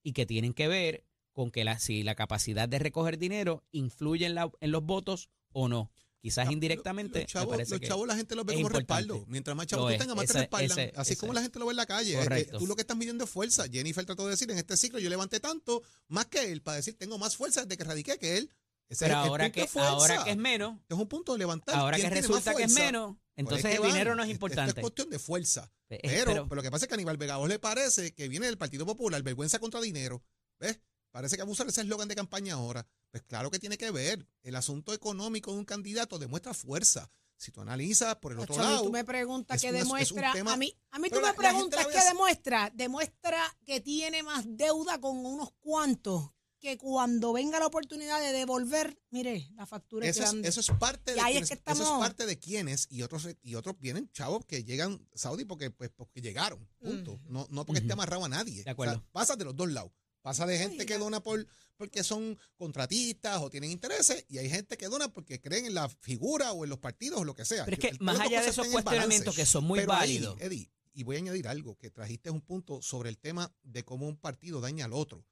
y 0.02 0.12
que 0.12 0.26
tienen 0.26 0.54
que 0.54 0.68
ver 0.68 1.04
con 1.32 1.50
que 1.50 1.64
la, 1.64 1.78
si 1.78 2.02
la 2.02 2.14
capacidad 2.14 2.68
de 2.68 2.78
recoger 2.78 3.18
dinero 3.18 3.64
influye 3.72 4.24
en, 4.26 4.34
la- 4.34 4.50
en 4.60 4.70
los 4.70 4.82
votos 4.82 5.28
o 5.52 5.68
no. 5.68 5.90
Quizás 6.26 6.50
indirectamente. 6.50 7.20
Los 7.20 7.28
chavos, 7.30 7.50
me 7.52 7.56
parece 7.58 7.70
los 7.70 7.80
que- 7.80 7.86
chavos 7.86 8.08
la 8.08 8.16
gente 8.16 8.34
los 8.34 8.44
ve 8.44 8.54
como 8.54 8.66
importante. 8.66 8.94
respaldo. 9.02 9.24
Mientras 9.28 9.56
más 9.56 9.66
chavos 9.68 9.92
tú 9.92 9.98
tengas, 9.98 10.16
más 10.16 10.26
te 10.26 10.32
respaldan. 10.32 10.78
ese- 10.80 10.92
Así 10.96 11.14
como 11.14 11.32
la 11.32 11.40
gente 11.42 11.58
lo 11.60 11.66
ve 11.66 11.70
en 11.70 11.76
la 11.76 11.86
calle. 11.86 12.20
Eh, 12.20 12.48
tú 12.58 12.66
lo 12.66 12.74
que 12.74 12.80
estás 12.82 12.96
midiendo 12.96 13.22
es 13.24 13.30
fuerza. 13.30 13.66
Jennifer 13.70 14.04
trató 14.04 14.24
de 14.24 14.30
decir 14.30 14.50
en 14.50 14.58
este 14.58 14.76
ciclo 14.76 14.98
yo 14.98 15.08
levanté 15.08 15.38
tanto, 15.38 15.82
más 16.08 16.26
que 16.26 16.50
él, 16.50 16.62
para 16.62 16.78
decir 16.78 16.98
tengo 16.98 17.16
más 17.16 17.36
fuerza 17.36 17.62
desde 17.62 17.76
que 17.76 17.84
radiqué 17.84 18.18
que 18.18 18.38
él. 18.38 18.50
Ese 18.88 19.04
pero 19.04 19.18
es 19.18 19.22
el 19.24 19.28
ahora 19.30 19.44
punto 19.52 19.54
que, 19.72 19.78
ahora 19.80 20.24
que 20.24 20.30
es 20.30 20.36
menos, 20.36 20.78
es 20.88 20.96
un 20.96 21.06
punto 21.08 21.32
de 21.32 21.38
levantar. 21.38 21.74
ahora 21.76 21.96
¿Quién 21.96 22.08
que 22.08 22.20
resulta 22.20 22.54
que 22.54 22.64
es 22.64 22.72
menos, 22.72 23.16
entonces 23.36 23.66
que 23.66 23.74
el 23.74 23.80
van. 23.80 23.90
dinero 23.92 24.14
no 24.16 24.22
es 24.24 24.30
importante. 24.30 24.70
Esto 24.70 24.80
es 24.80 24.82
cuestión 24.82 25.10
de 25.10 25.18
fuerza. 25.20 25.72
Eh, 25.90 26.00
Pero, 26.02 26.24
pero- 26.32 26.48
pero, 26.48 26.56
lo 26.56 26.62
que 26.62 26.70
pasa 26.72 26.84
es 26.84 26.88
que 26.88 26.94
a 26.94 26.96
Aníbal 26.96 27.16
Vega 27.16 27.38
le 27.46 27.58
parece 27.60 28.12
que 28.14 28.28
viene 28.28 28.46
del 28.46 28.58
Partido 28.58 28.84
Popular, 28.84 29.22
vergüenza 29.22 29.60
contra 29.60 29.80
dinero. 29.80 30.22
¿Ves? 30.58 30.80
Parece 31.16 31.36
que 31.36 31.42
abusar 31.42 31.66
ese 31.66 31.80
eslogan 31.80 32.08
de 32.08 32.14
campaña 32.14 32.52
ahora. 32.56 32.86
Pues 33.10 33.22
claro 33.22 33.50
que 33.50 33.58
tiene 33.58 33.78
que 33.78 33.90
ver. 33.90 34.28
El 34.42 34.54
asunto 34.54 34.92
económico 34.92 35.50
de 35.50 35.58
un 35.60 35.64
candidato 35.64 36.18
demuestra 36.18 36.52
fuerza. 36.52 37.10
Si 37.38 37.50
tú 37.52 37.62
analizas 37.62 38.16
por 38.16 38.32
el 38.32 38.38
otro 38.40 38.52
Ocho, 38.54 38.62
a 38.62 38.66
mí 38.66 38.70
lado. 38.72 38.84
tú 38.84 38.92
me 38.92 39.02
preguntas 39.02 39.58
qué 39.62 39.72
demuestra. 39.72 40.34
tema- 40.34 40.52
a 40.52 40.56
mí, 40.58 40.74
a 40.90 40.98
mí 40.98 41.08
tú 41.08 41.16
me 41.16 41.22
la- 41.22 41.32
preguntas 41.34 41.86
la 41.86 41.90
qué 41.90 42.04
demuestra. 42.06 42.70
Demuestra 42.74 43.40
que 43.64 43.80
tiene 43.80 44.22
más 44.22 44.44
deuda 44.46 45.00
con 45.00 45.24
unos 45.24 45.52
cuantos 45.60 46.32
que 46.60 46.76
cuando 46.76 47.32
venga 47.32 47.58
la 47.60 47.66
oportunidad 47.66 48.20
de 48.20 48.32
devolver, 48.32 48.98
mire, 49.08 49.48
la 49.54 49.64
factura 49.64 50.06
es 50.06 50.16
Eso 50.16 50.24
es, 50.24 50.30
grande. 50.32 50.48
eso 50.50 50.60
es 50.60 50.70
parte 50.78 51.14
de 51.14 51.20
ahí 51.22 51.38
es 51.38 51.48
quienes, 51.48 51.64
que 51.64 51.72
eso 51.72 51.82
es 51.82 51.98
parte 51.98 52.26
de 52.26 52.38
quienes 52.38 52.86
y 52.90 53.00
otros 53.00 53.26
y 53.42 53.54
otros 53.54 53.76
vienen 53.78 54.10
chavos 54.12 54.44
que 54.44 54.64
llegan 54.64 55.06
Saudi 55.14 55.46
porque 55.46 55.70
pues 55.70 55.88
porque 55.96 56.20
llegaron 56.20 56.68
punto 56.78 57.18
Mm. 57.24 57.32
no, 57.32 57.46
no 57.50 57.64
porque 57.64 57.80
esté 57.80 57.94
amarrado 57.94 58.24
a 58.26 58.28
nadie 58.28 58.64
De 58.64 58.70
acuerdo. 58.70 58.96
O 58.96 58.98
sea, 58.98 59.08
pasa 59.12 59.36
de 59.36 59.44
los 59.46 59.56
dos 59.56 59.70
lados 59.72 59.92
pasa 60.26 60.44
de 60.44 60.58
gente 60.58 60.86
que 60.86 60.98
dona 60.98 61.22
por 61.22 61.46
porque 61.76 62.02
son 62.02 62.36
contratistas 62.56 63.40
o 63.40 63.48
tienen 63.48 63.70
intereses 63.70 64.24
y 64.28 64.38
hay 64.38 64.50
gente 64.50 64.76
que 64.76 64.88
dona 64.88 65.06
porque 65.12 65.40
creen 65.40 65.66
en 65.66 65.74
la 65.74 65.88
figura 65.88 66.50
o 66.50 66.64
en 66.64 66.70
los 66.70 66.80
partidos 66.80 67.20
o 67.20 67.24
lo 67.24 67.36
que 67.36 67.44
sea 67.44 67.64
Pero 67.64 67.76
es 67.76 67.92
que 67.92 67.96
más 68.02 68.18
allá 68.18 68.42
de 68.42 68.48
esos 68.48 68.56
balance. 68.56 68.72
cuestionamientos 68.72 69.36
que 69.36 69.46
son 69.46 69.62
muy 69.62 69.78
ahí, 69.78 69.86
válidos. 69.86 70.36
Eddie, 70.40 70.68
y 70.92 71.04
voy 71.04 71.14
a 71.14 71.18
añadir 71.20 71.46
algo 71.46 71.78
que 71.78 71.90
trajiste 71.92 72.30
un 72.30 72.40
punto 72.40 72.82
sobre 72.82 73.08
el 73.08 73.18
tema 73.18 73.54
de 73.62 73.84
cómo 73.84 74.08
un 74.08 74.16
partido 74.16 74.60
daña 74.60 74.86
al 74.86 74.94
otro 74.94 75.24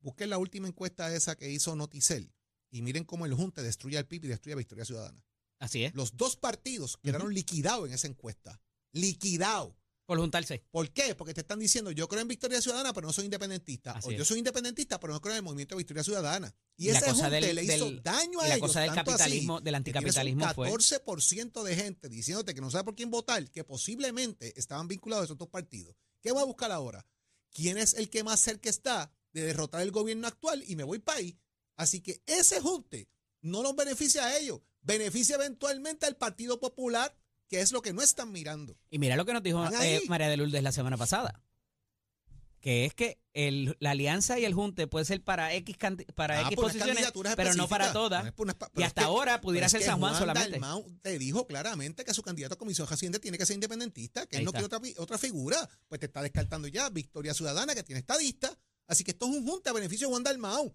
busquen 0.00 0.28
la 0.28 0.36
última 0.36 0.68
encuesta 0.68 1.14
esa 1.16 1.34
que 1.34 1.50
hizo 1.50 1.74
Noticel 1.74 2.30
y 2.70 2.82
miren 2.82 3.04
cómo 3.04 3.24
el 3.24 3.32
Junte 3.32 3.62
destruye 3.62 3.96
al 3.96 4.06
PIB 4.06 4.26
y 4.26 4.28
destruye 4.28 4.52
a 4.52 4.58
Victoria 4.58 4.84
Ciudadana. 4.84 5.24
Así 5.60 5.84
es, 5.84 5.94
Los 5.94 6.18
dos 6.18 6.36
partidos 6.36 6.98
quedaron 6.98 7.32
liquidados 7.32 7.88
en 7.88 7.94
esa 7.94 8.06
encuesta. 8.06 8.60
Liquidados. 8.92 9.74
Por 10.06 10.18
juntarse. 10.18 10.64
¿Por 10.70 10.90
qué? 10.90 11.14
Porque 11.14 11.32
te 11.34 11.40
están 11.42 11.58
diciendo, 11.58 11.90
yo 11.92 12.08
creo 12.08 12.22
en 12.22 12.28
Victoria 12.28 12.60
Ciudadana, 12.60 12.92
pero 12.92 13.06
no 13.06 13.12
soy 13.12 13.24
independentista. 13.26 13.92
Así 13.92 14.08
o 14.08 14.10
es. 14.12 14.18
yo 14.18 14.24
soy 14.24 14.38
independentista, 14.38 14.98
pero 14.98 15.12
no 15.12 15.20
creo 15.20 15.32
en 15.34 15.38
el 15.38 15.42
movimiento 15.42 15.74
de 15.74 15.78
Victoria 15.78 16.02
Ciudadana. 16.02 16.54
Y, 16.76 16.86
la 16.90 16.98
ese 16.98 17.06
cosa 17.10 17.22
junte 17.24 17.30
del- 17.40 17.54
le 17.56 17.64
hizo 17.64 17.84
del- 17.86 18.02
daño 18.02 18.40
a 18.40 18.48
la 18.48 18.54
ellos. 18.56 18.68
cosa 18.68 18.80
del 18.80 18.94
tanto 18.94 19.10
así 19.12 19.30
del 19.30 19.46
que 19.62 19.68
un 19.68 19.74
anticapitalismo 19.74 20.52
fue. 20.54 20.68
14% 20.68 21.62
de 21.62 21.76
gente 21.76 22.08
diciéndote 22.08 22.54
que 22.54 22.60
no 22.60 22.70
sabe 22.70 22.84
por 22.84 22.94
quién 22.96 23.10
votar, 23.10 23.48
que 23.50 23.64
posiblemente 23.64 24.58
estaban 24.58 24.88
vinculados 24.88 25.22
a 25.22 25.24
esos 25.26 25.38
dos 25.38 25.48
partidos. 25.48 25.94
¿Qué 26.20 26.32
va 26.32 26.42
a 26.42 26.44
buscar 26.44 26.72
ahora? 26.72 27.06
¿Quién 27.50 27.78
es 27.78 27.94
el 27.94 28.10
que 28.10 28.24
más 28.24 28.40
cerca 28.40 28.70
está 28.70 29.12
de 29.32 29.42
derrotar 29.42 29.82
el 29.82 29.90
gobierno 29.92 30.26
actual? 30.26 30.64
Y 30.66 30.76
me 30.76 30.84
voy 30.84 30.98
para 30.98 31.18
ahí. 31.18 31.38
Así 31.76 32.00
que 32.00 32.22
ese 32.26 32.60
junte 32.60 33.08
no 33.40 33.62
los 33.62 33.74
beneficia 33.76 34.24
a 34.26 34.36
ellos, 34.38 34.60
beneficia 34.80 35.36
eventualmente 35.36 36.06
al 36.06 36.16
Partido 36.16 36.60
Popular, 36.60 37.16
que 37.52 37.60
es 37.60 37.70
lo 37.70 37.82
que 37.82 37.92
no 37.92 38.00
están 38.00 38.32
mirando. 38.32 38.78
Y 38.88 38.98
mira 38.98 39.14
lo 39.14 39.26
que 39.26 39.34
nos 39.34 39.42
dijo 39.42 39.62
eh, 39.82 40.00
María 40.08 40.28
de 40.30 40.38
Lourdes 40.38 40.62
la 40.62 40.72
semana 40.72 40.96
pasada. 40.96 41.38
Que 42.60 42.86
es 42.86 42.94
que 42.94 43.18
el- 43.34 43.76
la 43.78 43.90
alianza 43.90 44.38
y 44.38 44.46
el 44.46 44.54
junte 44.54 44.86
puede 44.86 45.04
ser 45.04 45.22
para 45.22 45.52
X, 45.52 45.76
para 46.14 46.38
Ah, 46.38 46.42
X 46.46 46.56
posiciones, 46.56 47.12
pero 47.36 47.52
no 47.54 47.68
para 47.68 47.92
todas. 47.92 48.24
No 48.24 48.32
y 48.76 48.80
es 48.80 48.86
hasta 48.86 49.02
que- 49.02 49.04
ahora 49.06 49.40
pudiera 49.42 49.68
ser 49.68 49.82
San 49.82 49.98
Juan 49.98 50.12
Juan 50.12 50.20
solamente. 50.22 50.50
Dalmau 50.52 50.86
te 51.02 51.18
dijo 51.18 51.46
claramente 51.46 52.06
que 52.06 52.14
su 52.14 52.22
candidato 52.22 52.54
a 52.54 52.58
comisión 52.58 52.88
residente 52.88 53.18
tiene 53.18 53.36
que 53.36 53.44
ser 53.44 53.54
independentista, 53.54 54.26
que 54.26 54.36
Ahí 54.36 54.40
él 54.40 54.46
no 54.46 54.52
quiere 54.52 54.64
otra, 54.64 54.80
otra 54.96 55.18
figura. 55.18 55.68
Pues 55.88 55.98
te 56.00 56.06
está 56.06 56.22
descartando 56.22 56.68
ya 56.68 56.88
Victoria 56.88 57.34
Ciudadana, 57.34 57.74
que 57.74 57.82
tiene 57.82 57.98
estadista. 57.98 58.56
Así 58.86 59.04
que 59.04 59.10
esto 59.10 59.26
es 59.26 59.32
un 59.36 59.46
junte 59.46 59.68
a 59.68 59.72
beneficio 59.74 60.06
de 60.06 60.12
Juan 60.12 60.22
Dalmau. 60.22 60.74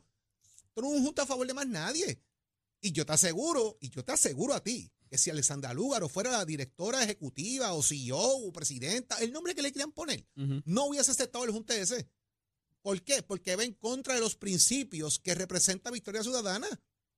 Esto 0.68 0.82
no 0.82 0.92
es 0.92 0.98
un 1.00 1.06
junte 1.06 1.22
a 1.22 1.26
favor 1.26 1.48
de 1.48 1.54
más 1.56 1.66
nadie. 1.68 2.22
Y 2.82 2.92
yo 2.92 3.04
te 3.04 3.13
aseguro, 3.13 3.80
y 3.82 3.90
yo 3.90 4.04
te 4.06 4.12
aseguro 4.12 4.54
a 4.54 4.60
ti, 4.62 4.92
que 5.08 5.17
si 5.17 5.30
Alexandra 5.30 5.74
Lúgaro 5.74 6.10
fuera 6.10 6.32
la 6.32 6.46
directora 6.46 7.04
ejecutiva 7.04 7.74
o 7.74 7.82
CEO 7.82 8.17
o 8.17 8.52
presidenta, 8.52 9.17
el 9.17 9.32
nombre 9.32 9.56
que 9.56 9.62
le 9.62 9.72
quieran 9.72 9.91
poner, 9.91 10.26
no 10.36 10.86
hubiese 10.86 11.12
aceptado 11.12 11.46
el 11.46 11.52
junte 11.52 11.80
ese. 11.80 12.10
¿Por 12.82 13.02
qué? 13.02 13.24
Porque 13.24 13.56
va 13.56 13.63
en 13.63 13.74
contra 13.74 14.13
de 14.13 14.22
los 14.22 14.36
principios 14.36 15.20
que 15.20 15.36
representa 15.36 15.91
Victoria 15.91 16.24
Ciudadana. 16.24 16.67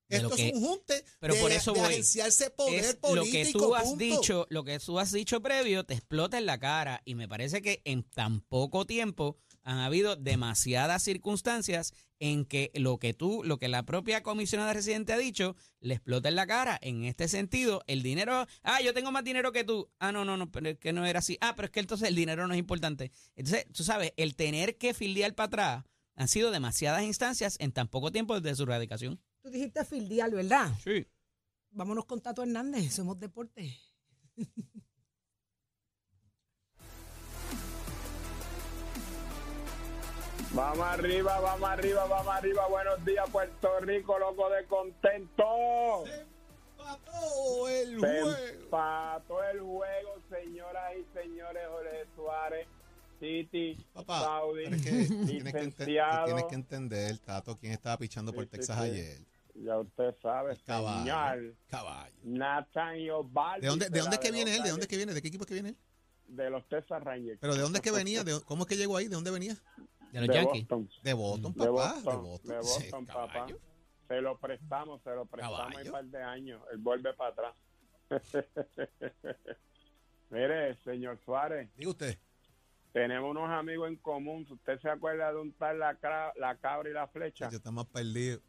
Esto 0.10 0.30
que- 0.36 0.48
es 0.50 0.54
un 0.56 0.62
junte 0.64 1.06
pero 1.20 1.36
de, 1.36 1.40
por 1.42 1.52
eso 1.52 1.72
de 1.74 1.80
voy. 1.82 1.90
agenciarse 1.90 2.50
poder 2.50 2.84
Es 2.84 2.96
político. 2.96 3.16
lo 3.16 3.24
que 3.32 3.52
tú 3.52 3.76
has 3.76 3.84
punto. 3.84 3.98
dicho, 4.04 4.48
lo 4.50 4.64
que 4.64 4.80
tú 4.80 5.00
has 5.00 5.12
dicho 5.12 5.42
previo 5.42 5.84
te 5.86 5.94
explota 5.94 6.38
en 6.38 6.46
la 6.46 6.60
cara 6.60 7.02
y 7.06 7.16
me 7.16 7.28
parece 7.28 7.62
que 7.62 7.82
en 7.86 8.04
tan 8.04 8.42
poco 8.42 8.86
tiempo 8.86 9.38
han 9.64 9.80
habido 9.80 10.16
demasiadas 10.16 11.04
circunstancias 11.04 11.94
en 12.22 12.44
que 12.46 12.72
lo 12.74 12.98
que 12.98 13.14
tú, 13.14 13.44
lo 13.46 13.58
que 13.60 13.68
la 13.70 13.84
propia 13.84 14.24
comisionada 14.24 14.74
residente 14.74 15.14
ha 15.14 15.18
dicho, 15.18 15.56
le 15.80 15.94
explota 15.94 16.28
en 16.28 16.36
la 16.36 16.48
cara. 16.48 16.78
En 16.82 17.04
este 17.06 17.28
sentido, 17.28 17.84
el 17.88 18.02
dinero, 18.02 18.46
ah, 18.64 18.82
yo 18.82 18.94
tengo 18.94 19.12
más 19.12 19.24
dinero 19.24 19.52
que 19.52 19.64
tú. 19.64 19.90
Ah, 20.00 20.12
no, 20.12 20.26
no, 20.26 20.36
no, 20.38 20.52
pero 20.52 20.70
es 20.70 20.80
que 20.80 20.92
no 20.92 21.06
era 21.06 21.20
así. 21.20 21.38
Ah, 21.40 21.54
pero 21.56 21.68
es 21.68 21.72
que 21.72 21.80
entonces 21.82 22.08
el 22.10 22.16
dinero 22.16 22.48
no 22.48 22.54
es 22.54 22.60
importante. 22.60 23.12
Entonces, 23.36 23.66
tú 23.72 23.84
sabes, 23.84 24.12
el 24.18 24.36
tener 24.36 24.78
que 24.78 24.94
filiar 24.94 25.34
para 25.36 25.48
atrás 25.48 25.84
Han 26.16 26.28
sido 26.28 26.52
demasiadas 26.52 27.04
instancias 27.04 27.56
en 27.60 27.72
tan 27.72 27.88
poco 27.88 28.12
tiempo 28.12 28.38
desde 28.42 28.58
su 28.58 28.64
erradicación. 28.64 29.22
Tú 29.50 29.54
dijiste 29.54 29.84
fildial, 29.84 30.30
¿verdad? 30.36 30.68
Sí. 30.84 31.08
Vámonos 31.72 32.06
con 32.06 32.22
Tato 32.22 32.44
Hernández, 32.44 32.94
somos 32.94 33.20
deporte. 33.20 33.76
Vamos 40.54 40.86
arriba, 40.86 41.40
vamos 41.40 41.70
arriba, 41.70 42.06
vamos 42.06 42.34
arriba. 42.36 42.68
Buenos 42.68 43.06
días, 43.06 43.30
Puerto 43.30 43.80
Rico, 43.82 44.18
loco 44.18 44.50
de 44.50 44.66
contento. 44.66 46.06
Empató 46.08 47.70
el 47.70 47.90
Se 47.92 47.98
juego. 47.98 48.32
empató 48.36 49.44
el 49.44 49.60
juego, 49.60 50.16
señoras 50.30 50.92
y 50.98 51.18
señores. 51.18 51.64
Jorge 51.70 52.06
Suárez, 52.16 52.68
Titi, 53.20 53.86
Papá, 53.94 54.22
Saudi, 54.22 54.64
es 54.66 54.82
que 54.82 54.90
tienes 54.92 55.54
que, 55.54 55.60
ente- 55.60 55.86
licenciado. 55.86 56.26
tienes 56.26 56.46
que 56.46 56.56
entender, 56.56 57.18
Tato, 57.20 57.58
quién 57.60 57.74
estaba 57.74 57.98
pichando 57.98 58.34
por 58.34 58.44
Sí, 58.46 58.50
sí, 58.52 58.58
Texas 58.58 58.78
sí. 58.78 58.84
ayer. 58.84 59.18
Ya 59.62 59.78
usted 59.78 60.16
sabe, 60.22 60.56
Caballo. 60.66 61.00
señor. 61.00 61.56
Caballo. 61.68 62.16
Nathaniel 62.24 63.14
Baldi 63.26 63.62
¿De 63.62 63.68
dónde, 63.68 63.90
de 63.90 64.00
dónde 64.00 64.16
es 64.16 64.22
que 64.22 64.32
viene 64.32 64.56
él? 64.56 64.64
¿De 64.64 64.70
dónde 64.70 64.84
es 64.84 64.88
que 64.88 64.96
viene? 64.98 65.14
¿De 65.14 65.22
qué 65.22 65.28
equipo 65.28 65.44
es 65.44 65.48
que 65.48 65.54
viene 65.56 65.70
él? 65.70 65.78
De 66.28 66.50
los 66.50 66.66
Texas 66.70 67.04
Rangers. 67.04 67.40
¿Pero 67.42 67.56
de 67.56 67.62
dónde 67.62 67.80
es 67.80 67.84
que 67.84 67.92
venía? 67.92 68.24
¿De- 68.24 68.40
¿Cómo 68.46 68.64
es 68.64 68.70
que 68.70 68.78
llegó 68.78 68.96
ahí? 68.96 69.08
¿De 69.08 69.16
dónde 69.16 69.32
venía? 69.32 69.56
De 70.14 70.20
los 70.22 70.28
de 70.30 70.34
Yankees. 70.36 70.68
Boston. 70.68 70.90
De 71.04 71.14
Boston, 71.14 71.54
De 71.54 71.60
papá. 71.66 71.94
Boston, 72.04 72.24
de 72.44 72.64
Sí, 72.64 72.80
Boston, 72.84 73.06
papá. 73.06 73.34
caballo. 73.34 73.60
Se 74.08 74.22
lo 74.22 74.38
prestamos, 74.40 75.02
se 75.04 75.10
lo 75.12 75.26
prestamos 75.26 75.76
un 75.86 75.92
par 75.92 76.06
de 76.06 76.24
años. 76.24 76.62
Él 76.72 76.78
vuelve 76.78 77.14
para 77.14 77.30
atrás. 77.32 77.56
Mire, 80.30 80.76
señor 80.84 81.20
Suárez, 81.26 81.70
Diga 81.76 81.90
usted. 81.92 82.18
tenemos 82.94 83.32
unos 83.32 83.50
amigos 83.50 83.88
en 83.90 83.96
común. 83.98 84.48
¿Usted 84.50 84.80
se 84.80 84.90
acuerda 84.90 85.32
de 85.32 85.40
un 85.40 85.52
tal 85.54 85.80
la, 85.80 86.00
Cra- 86.00 86.34
la 86.38 86.56
cabra 86.58 86.90
y 86.90 86.94
la 86.94 87.08
flecha? 87.08 87.50
Yo 87.50 87.58
está 87.58 87.72
más 87.72 87.86
perdido. 87.88 88.40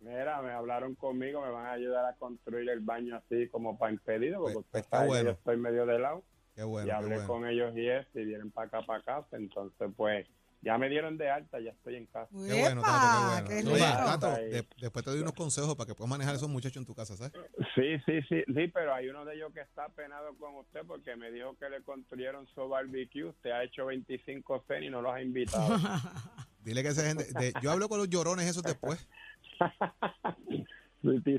Mira, 0.00 0.40
me 0.42 0.52
hablaron 0.52 0.94
conmigo, 0.94 1.40
me 1.42 1.50
van 1.50 1.66
a 1.66 1.72
ayudar 1.72 2.04
a 2.04 2.14
construir 2.16 2.68
el 2.68 2.80
baño 2.80 3.16
así 3.16 3.48
como 3.48 3.78
para 3.78 3.92
impedido, 3.92 4.40
porque 4.40 4.54
Pues- 4.54 4.66
pues 4.70 4.82
está 4.84 5.04
bueno. 5.04 5.24
yo 5.24 5.30
estoy 5.32 5.56
medio 5.56 5.86
de 5.86 5.98
lado. 5.98 6.22
Qué 6.54 6.62
bueno, 6.64 6.86
y 6.86 6.90
qué 6.90 6.96
hablé 6.96 7.14
bueno. 7.16 7.28
con 7.28 7.46
ellos 7.46 7.76
y 7.76 7.88
eso, 7.88 8.08
y 8.18 8.24
vienen 8.24 8.50
para 8.50 8.68
acá, 8.68 8.82
para 8.86 9.02
casa. 9.02 9.36
Entonces, 9.36 9.90
pues, 9.96 10.26
ya 10.62 10.78
me 10.78 10.88
dieron 10.88 11.16
de 11.18 11.30
alta, 11.30 11.60
ya 11.60 11.70
estoy 11.70 11.96
en 11.96 12.06
casa. 12.06 12.30
Qué 12.30 12.60
bueno. 12.60 12.82
Tato, 12.82 13.44
qué 13.48 13.62
¡Qué 13.62 13.68
bueno. 13.70 13.74
Oye! 13.74 14.04
Tato, 14.04 14.30
de- 14.36 14.66
después 14.80 15.04
te 15.04 15.10
doy 15.10 15.20
unos 15.20 15.34
consejos 15.34 15.74
para 15.76 15.86
que 15.86 15.94
puedas 15.94 16.08
manejar 16.10 16.32
a 16.34 16.36
esos 16.36 16.48
muchachos 16.48 16.78
en 16.78 16.86
tu 16.86 16.94
casa, 16.94 17.14
¿sabes? 17.16 17.32
Sí, 17.74 17.98
sí, 18.06 18.20
sí, 18.28 18.42
sí, 18.46 18.68
pero 18.68 18.94
hay 18.94 19.08
uno 19.08 19.24
de 19.26 19.34
ellos 19.36 19.52
que 19.52 19.60
está 19.60 19.88
penado 19.90 20.34
con 20.38 20.54
usted 20.56 20.80
porque 20.86 21.14
me 21.16 21.30
dijo 21.30 21.54
que 21.58 21.68
le 21.68 21.82
construyeron 21.82 22.46
su 22.48 22.66
barbecue. 22.68 23.24
Usted 23.24 23.50
ha 23.50 23.62
hecho 23.64 23.86
25 23.86 24.64
cen 24.66 24.82
y 24.84 24.90
no 24.90 25.02
los 25.02 25.12
ha 25.12 25.20
invitado. 25.22 25.68
Dile 26.64 26.82
que 26.82 26.88
esa 26.88 27.04
gente. 27.06 27.24
de- 27.38 27.52
yo 27.62 27.70
hablo 27.70 27.88
con 27.88 27.98
los 27.98 28.08
llorones 28.08 28.46
esos 28.46 28.62
después. 28.62 29.06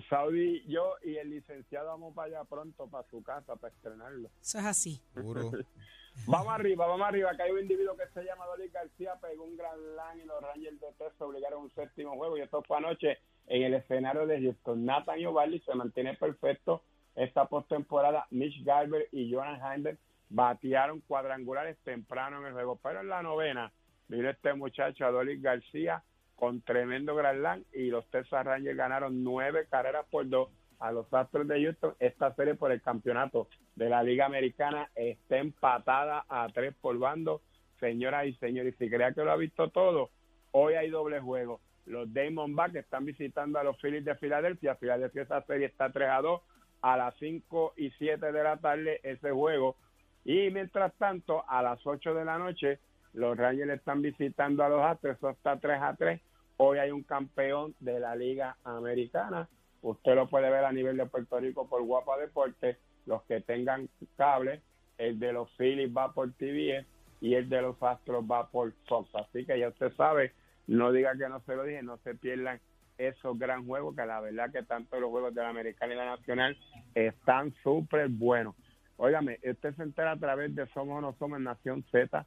Saudi, 0.09 0.63
yo 0.67 0.95
y 1.03 1.17
el 1.17 1.29
licenciado 1.29 1.87
vamos 1.87 2.13
para 2.13 2.27
allá 2.27 2.43
pronto, 2.45 2.87
para 2.87 3.07
su 3.09 3.21
casa, 3.23 3.55
para 3.55 3.73
estrenarlo. 3.73 4.29
Eso 4.41 4.59
es 4.59 4.65
así. 4.65 5.01
Seguro. 5.13 5.51
Vamos 6.25 6.51
arriba, 6.51 6.87
vamos 6.87 7.07
arriba, 7.07 7.35
que 7.35 7.43
hay 7.43 7.51
un 7.51 7.59
individuo 7.59 7.95
que 7.95 8.07
se 8.11 8.25
llama 8.25 8.47
Dolly 8.47 8.69
García, 8.69 9.13
pegó 9.21 9.43
un 9.43 9.55
gran 9.55 9.95
land 9.95 10.21
y 10.21 10.25
los 10.25 10.41
Rangers 10.41 10.79
de 10.79 10.87
Texas 10.97 11.21
obligaron 11.21 11.59
a 11.59 11.63
un 11.65 11.71
séptimo 11.75 12.15
juego 12.15 12.35
y 12.37 12.41
esto 12.41 12.63
fue 12.63 12.77
anoche 12.77 13.19
en 13.45 13.61
el 13.61 13.75
escenario 13.75 14.25
de 14.25 14.41
Houston. 14.41 14.83
Nathan 14.83 15.23
Ovalli 15.27 15.59
se 15.59 15.75
mantiene 15.75 16.15
perfecto 16.15 16.81
esta 17.15 17.45
postemporada. 17.45 18.25
Mitch 18.31 18.63
Garber 18.63 19.07
y 19.11 19.31
Jonan 19.31 19.61
Heinder 19.61 19.99
batearon 20.29 21.01
cuadrangulares 21.01 21.77
temprano 21.83 22.39
en 22.39 22.47
el 22.47 22.53
juego, 22.53 22.79
pero 22.81 23.01
en 23.01 23.09
la 23.09 23.21
novena 23.21 23.71
vino 24.07 24.29
este 24.29 24.53
muchacho 24.53 25.05
Adolis 25.05 25.41
García 25.41 26.03
con 26.37 26.61
tremendo 26.61 27.15
gran 27.15 27.41
land 27.41 27.65
y 27.73 27.87
los 27.87 28.07
Texas 28.09 28.45
Rangers 28.45 28.77
ganaron 28.77 29.23
nueve 29.23 29.67
carreras 29.69 30.05
por 30.09 30.29
dos 30.29 30.49
a 30.79 30.91
los 30.91 31.11
Astros 31.13 31.47
de 31.47 31.61
Houston. 31.61 31.95
Esta 31.99 32.33
serie 32.35 32.53
por 32.53 32.71
el 32.71 32.81
campeonato 32.81 33.47
de 33.75 33.89
la 33.89 34.03
Liga 34.03 34.25
Americana 34.25 34.89
está 34.95 35.37
empatada 35.37 36.25
a 36.29 36.47
tres 36.53 36.75
por 36.79 36.97
bando. 36.97 37.41
Señoras 37.79 38.27
y 38.27 38.33
señores, 38.33 38.75
si 38.77 38.89
crea 38.89 39.13
que 39.13 39.23
lo 39.23 39.31
ha 39.31 39.35
visto 39.35 39.69
todo, 39.69 40.11
hoy 40.51 40.75
hay 40.75 40.89
doble 40.89 41.19
juego. 41.19 41.59
Los 41.85 42.13
Diamondbacks 42.13 42.75
están 42.75 43.05
visitando 43.05 43.59
a 43.59 43.63
los 43.63 43.79
Phillies 43.81 44.05
de 44.05 44.15
Filadelfia. 44.15 44.75
Filadelfia 44.75 45.23
esa 45.23 45.41
serie 45.43 45.67
está 45.67 45.91
3 45.91 46.09
a 46.09 46.21
2 46.21 46.41
a 46.81 46.97
las 46.97 47.15
5 47.17 47.73
y 47.77 47.89
7 47.91 48.31
de 48.31 48.43
la 48.43 48.57
tarde 48.57 48.99
ese 49.03 49.31
juego. 49.31 49.75
Y 50.23 50.49
mientras 50.51 50.93
tanto, 50.95 51.45
a 51.47 51.63
las 51.63 51.85
8 51.85 52.13
de 52.13 52.25
la 52.25 52.37
noche, 52.37 52.79
los 53.13 53.37
Rangers 53.37 53.71
están 53.71 54.01
visitando 54.01 54.63
a 54.63 54.69
los 54.69 54.83
Astros. 54.83 55.17
Eso 55.17 55.29
está 55.29 55.57
3 55.57 55.81
a 55.81 55.95
3. 55.95 56.21
Hoy 56.57 56.79
hay 56.79 56.91
un 56.91 57.03
campeón 57.03 57.75
de 57.79 57.99
la 57.99 58.15
Liga 58.15 58.57
Americana. 58.63 59.47
Usted 59.83 60.15
lo 60.15 60.27
puede 60.27 60.49
ver 60.49 60.65
a 60.65 60.71
nivel 60.71 60.97
de 60.97 61.05
Puerto 61.05 61.39
Rico 61.39 61.69
por 61.69 61.83
Guapa 61.83 62.17
Deportes. 62.17 62.77
Los 63.05 63.21
que 63.23 63.41
tengan 63.41 63.87
cable, 64.17 64.61
el 64.97 65.19
de 65.19 65.33
los 65.33 65.49
Phillies 65.55 65.95
va 65.95 66.13
por 66.13 66.33
TVS 66.33 66.85
y 67.21 67.35
el 67.35 67.47
de 67.47 67.61
los 67.61 67.81
Astros 67.81 68.25
va 68.25 68.49
por 68.49 68.73
Fox. 68.87 69.09
Así 69.15 69.45
que 69.45 69.59
ya 69.59 69.69
usted 69.69 69.93
sabe, 69.93 70.33
no 70.65 70.91
diga 70.91 71.15
que 71.15 71.29
no 71.29 71.39
se 71.41 71.55
lo 71.55 71.63
dije, 71.63 71.83
no 71.83 71.97
se 71.97 72.15
pierdan 72.15 72.59
esos 72.97 73.37
gran 73.37 73.65
juegos, 73.67 73.95
que 73.95 74.05
la 74.05 74.19
verdad 74.19 74.51
que 74.51 74.63
tanto 74.63 74.99
los 74.99 75.11
juegos 75.11 75.35
de 75.35 75.41
la 75.41 75.49
Americana 75.49 75.93
y 75.93 75.97
la 75.97 76.05
Nacional 76.05 76.57
están 76.95 77.53
súper 77.63 78.09
buenos. 78.09 78.55
Óigame, 78.97 79.39
usted 79.47 79.75
se 79.75 79.83
entera 79.83 80.13
a 80.13 80.17
través 80.17 80.55
de 80.55 80.65
Somos 80.73 80.97
o 80.97 81.01
No 81.01 81.13
Somos 81.19 81.39
Nación 81.39 81.85
Z, 81.91 82.25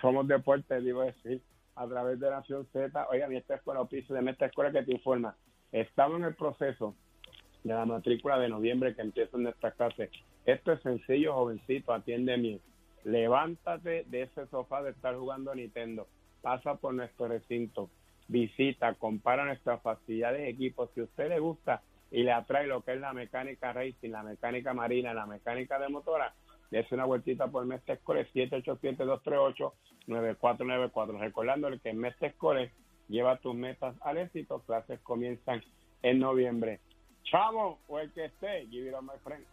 Somos 0.00 0.28
Deportes, 0.28 0.84
digo 0.84 1.02
decir, 1.02 1.42
a 1.76 1.86
través 1.86 2.20
de 2.20 2.30
Nación 2.30 2.66
Z. 2.72 3.06
Oigan, 3.10 3.32
esta 3.32 3.56
escuela 3.56 3.80
oficio 3.80 4.14
de 4.14 4.30
esta 4.30 4.46
escuela 4.46 4.72
que 4.72 4.82
te 4.82 4.92
informa. 4.92 5.36
Estamos 5.72 6.18
en 6.18 6.24
el 6.24 6.34
proceso 6.34 6.94
de 7.64 7.74
la 7.74 7.84
matrícula 7.84 8.38
de 8.38 8.48
noviembre 8.48 8.94
que 8.94 9.02
empieza 9.02 9.36
en 9.36 9.44
nuestras 9.44 9.74
clases. 9.74 10.10
Esto 10.44 10.72
es 10.72 10.82
sencillo, 10.82 11.34
jovencito, 11.34 11.92
atiende 11.92 12.36
bien. 12.36 12.60
Levántate 13.04 14.04
de 14.04 14.22
ese 14.22 14.46
sofá 14.46 14.82
de 14.82 14.90
estar 14.90 15.16
jugando 15.16 15.50
a 15.50 15.54
Nintendo. 15.54 16.06
Pasa 16.42 16.76
por 16.76 16.94
nuestro 16.94 17.28
recinto. 17.28 17.90
Visita, 18.28 18.94
compara 18.94 19.44
nuestras 19.44 19.82
facilidades 19.82 20.42
de 20.42 20.48
equipos. 20.48 20.90
Si 20.94 21.00
a 21.00 21.04
usted 21.04 21.28
le 21.28 21.38
gusta 21.38 21.82
y 22.10 22.22
le 22.22 22.32
atrae 22.32 22.66
lo 22.66 22.82
que 22.82 22.92
es 22.92 23.00
la 23.00 23.12
mecánica 23.12 23.72
racing, 23.72 24.10
la 24.10 24.22
mecánica 24.22 24.72
marina, 24.72 25.12
la 25.12 25.26
mecánica 25.26 25.78
de 25.78 25.88
motora, 25.88 26.34
dése 26.74 26.94
una 26.94 27.04
vueltita 27.04 27.46
por 27.46 27.64
Mestre 27.66 27.94
Escoles 27.94 28.26
787-238-9494. 28.34 31.20
Recordándole 31.20 31.78
que 31.78 31.90
en 31.90 31.98
Mestre 31.98 32.26
Escoles 32.28 32.72
lleva 33.08 33.38
tus 33.38 33.54
metas 33.54 33.94
al 34.02 34.18
éxito. 34.18 34.60
Clases 34.66 34.98
comienzan 35.00 35.62
en 36.02 36.18
noviembre. 36.18 36.80
Chavo, 37.22 37.78
o 37.86 38.00
el 38.00 38.12
que 38.12 38.24
esté, 38.24 38.66
give 38.66 38.88
it 38.88 38.94
my 39.02 39.16
friend. 39.22 39.46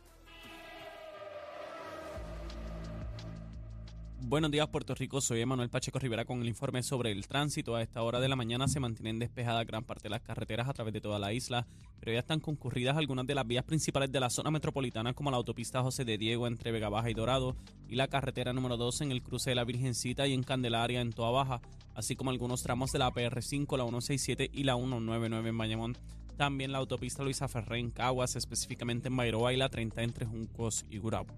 Buenos 4.24 4.52
días, 4.52 4.68
Puerto 4.68 4.94
Rico. 4.94 5.20
Soy 5.20 5.42
Emanuel 5.42 5.70
Pacheco 5.70 5.98
Rivera 5.98 6.26
con 6.26 6.42
el 6.42 6.48
informe 6.48 6.84
sobre 6.84 7.12
el 7.12 7.28
tránsito. 7.28 7.76
A 7.76 7.82
esta 7.82 8.04
hora 8.04 8.20
de 8.20 8.30
la 8.30 8.36
mañana 8.36 8.68
se 8.68 8.80
mantienen 8.80 9.18
despejadas 9.18 9.66
gran 9.66 9.84
parte 9.84 10.04
de 10.04 10.10
las 10.12 10.22
carreteras 10.22 10.70
a 10.70 10.74
través 10.74 10.94
de 10.94 11.02
toda 11.02 11.18
la 11.18 11.34
isla, 11.34 11.66
pero 12.00 12.14
ya 12.14 12.20
están 12.20 12.40
concurridas 12.40 12.96
algunas 12.96 13.26
de 13.26 13.34
las 13.34 13.48
vías 13.48 13.66
principales 13.66 14.12
de 14.12 14.20
la 14.20 14.30
zona 14.30 14.52
metropolitana, 14.52 15.16
como 15.16 15.32
la 15.32 15.38
autopista 15.38 15.82
José 15.82 16.06
de 16.06 16.20
Diego 16.20 16.46
entre 16.46 16.72
Vega 16.72 16.88
Baja 16.88 17.10
y 17.10 17.16
Dorado, 17.16 17.56
y 17.90 17.96
la 17.96 18.08
carretera 18.08 18.54
número 18.54 18.78
2 18.78 19.02
en 19.02 19.12
el 19.12 19.24
cruce 19.24 19.50
de 19.50 19.56
la 19.56 19.66
Virgencita 19.66 20.28
y 20.28 20.34
en 20.34 20.44
Candelaria 20.44 21.02
en 21.02 21.12
Toa 21.12 21.32
Baja, 21.32 21.62
así 21.96 22.16
como 22.16 22.30
algunos 22.30 22.62
tramos 22.62 22.92
de 22.92 23.00
la 23.00 23.10
PR5, 23.10 23.76
la 23.76 23.86
167 23.86 24.52
y 24.54 24.64
la 24.64 24.76
199 24.76 25.50
en 25.50 25.58
Bayamón. 25.58 25.98
También 26.38 26.72
la 26.72 26.78
autopista 26.78 27.24
Luisa 27.24 27.48
Ferré 27.48 27.80
en 27.80 27.90
Caguas, 27.90 28.36
específicamente 28.36 29.08
en 29.08 29.18
Bairoa 29.18 29.52
y 29.52 29.58
la 29.58 29.70
30 29.70 30.04
entre 30.04 30.28
Juncos 30.28 30.86
y 30.92 31.00
Gurabo. 31.00 31.34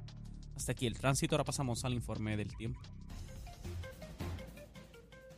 Hasta 0.55 0.71
aquí 0.71 0.87
el 0.87 0.97
tránsito, 0.97 1.35
ahora 1.35 1.43
pasamos 1.43 1.83
al 1.85 1.93
informe 1.93 2.37
del 2.37 2.55
tiempo. 2.55 2.79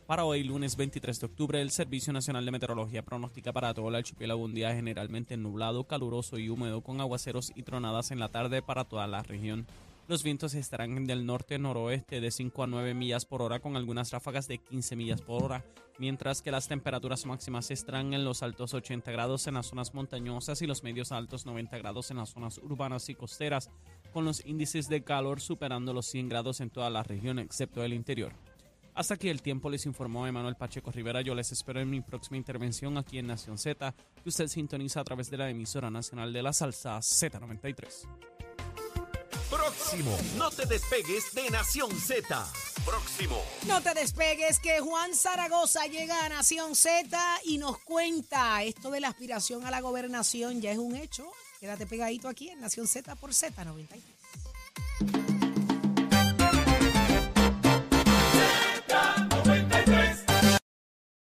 Para 0.06 0.24
hoy, 0.24 0.44
lunes 0.44 0.76
23 0.76 1.18
de 1.18 1.26
octubre, 1.26 1.60
el 1.60 1.72
Servicio 1.72 2.12
Nacional 2.12 2.44
de 2.44 2.52
Meteorología 2.52 3.04
pronostica 3.04 3.52
para 3.52 3.74
todo 3.74 3.88
el 3.88 3.96
archipiélago 3.96 4.44
un 4.44 4.54
día 4.54 4.72
generalmente 4.72 5.36
nublado, 5.36 5.84
caluroso 5.84 6.38
y 6.38 6.48
húmedo 6.48 6.80
con 6.82 7.00
aguaceros 7.00 7.52
y 7.56 7.64
tronadas 7.64 8.12
en 8.12 8.20
la 8.20 8.28
tarde 8.28 8.62
para 8.62 8.84
toda 8.84 9.08
la 9.08 9.24
región. 9.24 9.66
Los 10.06 10.22
vientos 10.22 10.54
estarán 10.54 11.06
del 11.06 11.26
norte-noroeste 11.26 12.20
de 12.20 12.30
5 12.30 12.62
a 12.62 12.66
9 12.68 12.94
millas 12.94 13.24
por 13.24 13.42
hora 13.42 13.58
con 13.58 13.74
algunas 13.74 14.12
ráfagas 14.12 14.46
de 14.46 14.58
15 14.58 14.94
millas 14.94 15.20
por 15.20 15.42
hora, 15.42 15.64
mientras 15.98 16.42
que 16.42 16.52
las 16.52 16.68
temperaturas 16.68 17.26
máximas 17.26 17.72
estarán 17.72 18.14
en 18.14 18.24
los 18.24 18.44
altos 18.44 18.74
80 18.74 19.10
grados 19.10 19.48
en 19.48 19.54
las 19.54 19.66
zonas 19.66 19.94
montañosas 19.94 20.62
y 20.62 20.68
los 20.68 20.84
medios 20.84 21.10
altos 21.10 21.44
90 21.44 21.78
grados 21.78 22.12
en 22.12 22.18
las 22.18 22.30
zonas 22.30 22.58
urbanas 22.58 23.08
y 23.08 23.16
costeras, 23.16 23.68
con 24.16 24.24
los 24.24 24.46
índices 24.46 24.88
de 24.88 25.04
calor 25.04 25.42
superando 25.42 25.92
los 25.92 26.06
100 26.06 26.30
grados 26.30 26.62
en 26.62 26.70
toda 26.70 26.88
la 26.88 27.02
región 27.02 27.38
excepto 27.38 27.84
el 27.84 27.92
interior. 27.92 28.32
Hasta 28.94 29.12
aquí 29.12 29.28
el 29.28 29.42
tiempo 29.42 29.68
les 29.68 29.84
informó 29.84 30.26
Emanuel 30.26 30.56
Pacheco 30.56 30.90
Rivera. 30.90 31.20
Yo 31.20 31.34
les 31.34 31.52
espero 31.52 31.80
en 31.80 31.90
mi 31.90 32.00
próxima 32.00 32.38
intervención 32.38 32.96
aquí 32.96 33.18
en 33.18 33.26
Nación 33.26 33.58
Z, 33.58 33.94
que 34.22 34.28
usted 34.30 34.48
sintoniza 34.48 35.00
a 35.00 35.04
través 35.04 35.28
de 35.28 35.36
la 35.36 35.50
emisora 35.50 35.90
nacional 35.90 36.32
de 36.32 36.42
la 36.42 36.54
salsa 36.54 36.96
Z93. 36.96 38.08
Próximo, 39.50 40.16
no 40.38 40.48
te 40.48 40.64
despegues 40.64 41.34
de 41.34 41.50
Nación 41.50 41.90
Z. 41.90 42.46
próximo. 42.86 43.38
No 43.68 43.82
te 43.82 43.92
despegues 43.92 44.60
que 44.60 44.80
Juan 44.80 45.14
Zaragoza 45.14 45.86
llega 45.88 46.24
a 46.24 46.30
Nación 46.30 46.74
Z 46.74 47.18
y 47.44 47.58
nos 47.58 47.76
cuenta 47.80 48.62
esto 48.62 48.90
de 48.90 49.00
la 49.00 49.08
aspiración 49.08 49.66
a 49.66 49.70
la 49.70 49.82
gobernación 49.82 50.62
ya 50.62 50.72
es 50.72 50.78
un 50.78 50.96
hecho. 50.96 51.30
Quédate 51.60 51.86
pegadito 51.86 52.28
aquí 52.28 52.50
en 52.50 52.60
Nación 52.60 52.86
Z 52.86 53.16
por 53.16 53.30
Z93. 53.30 54.15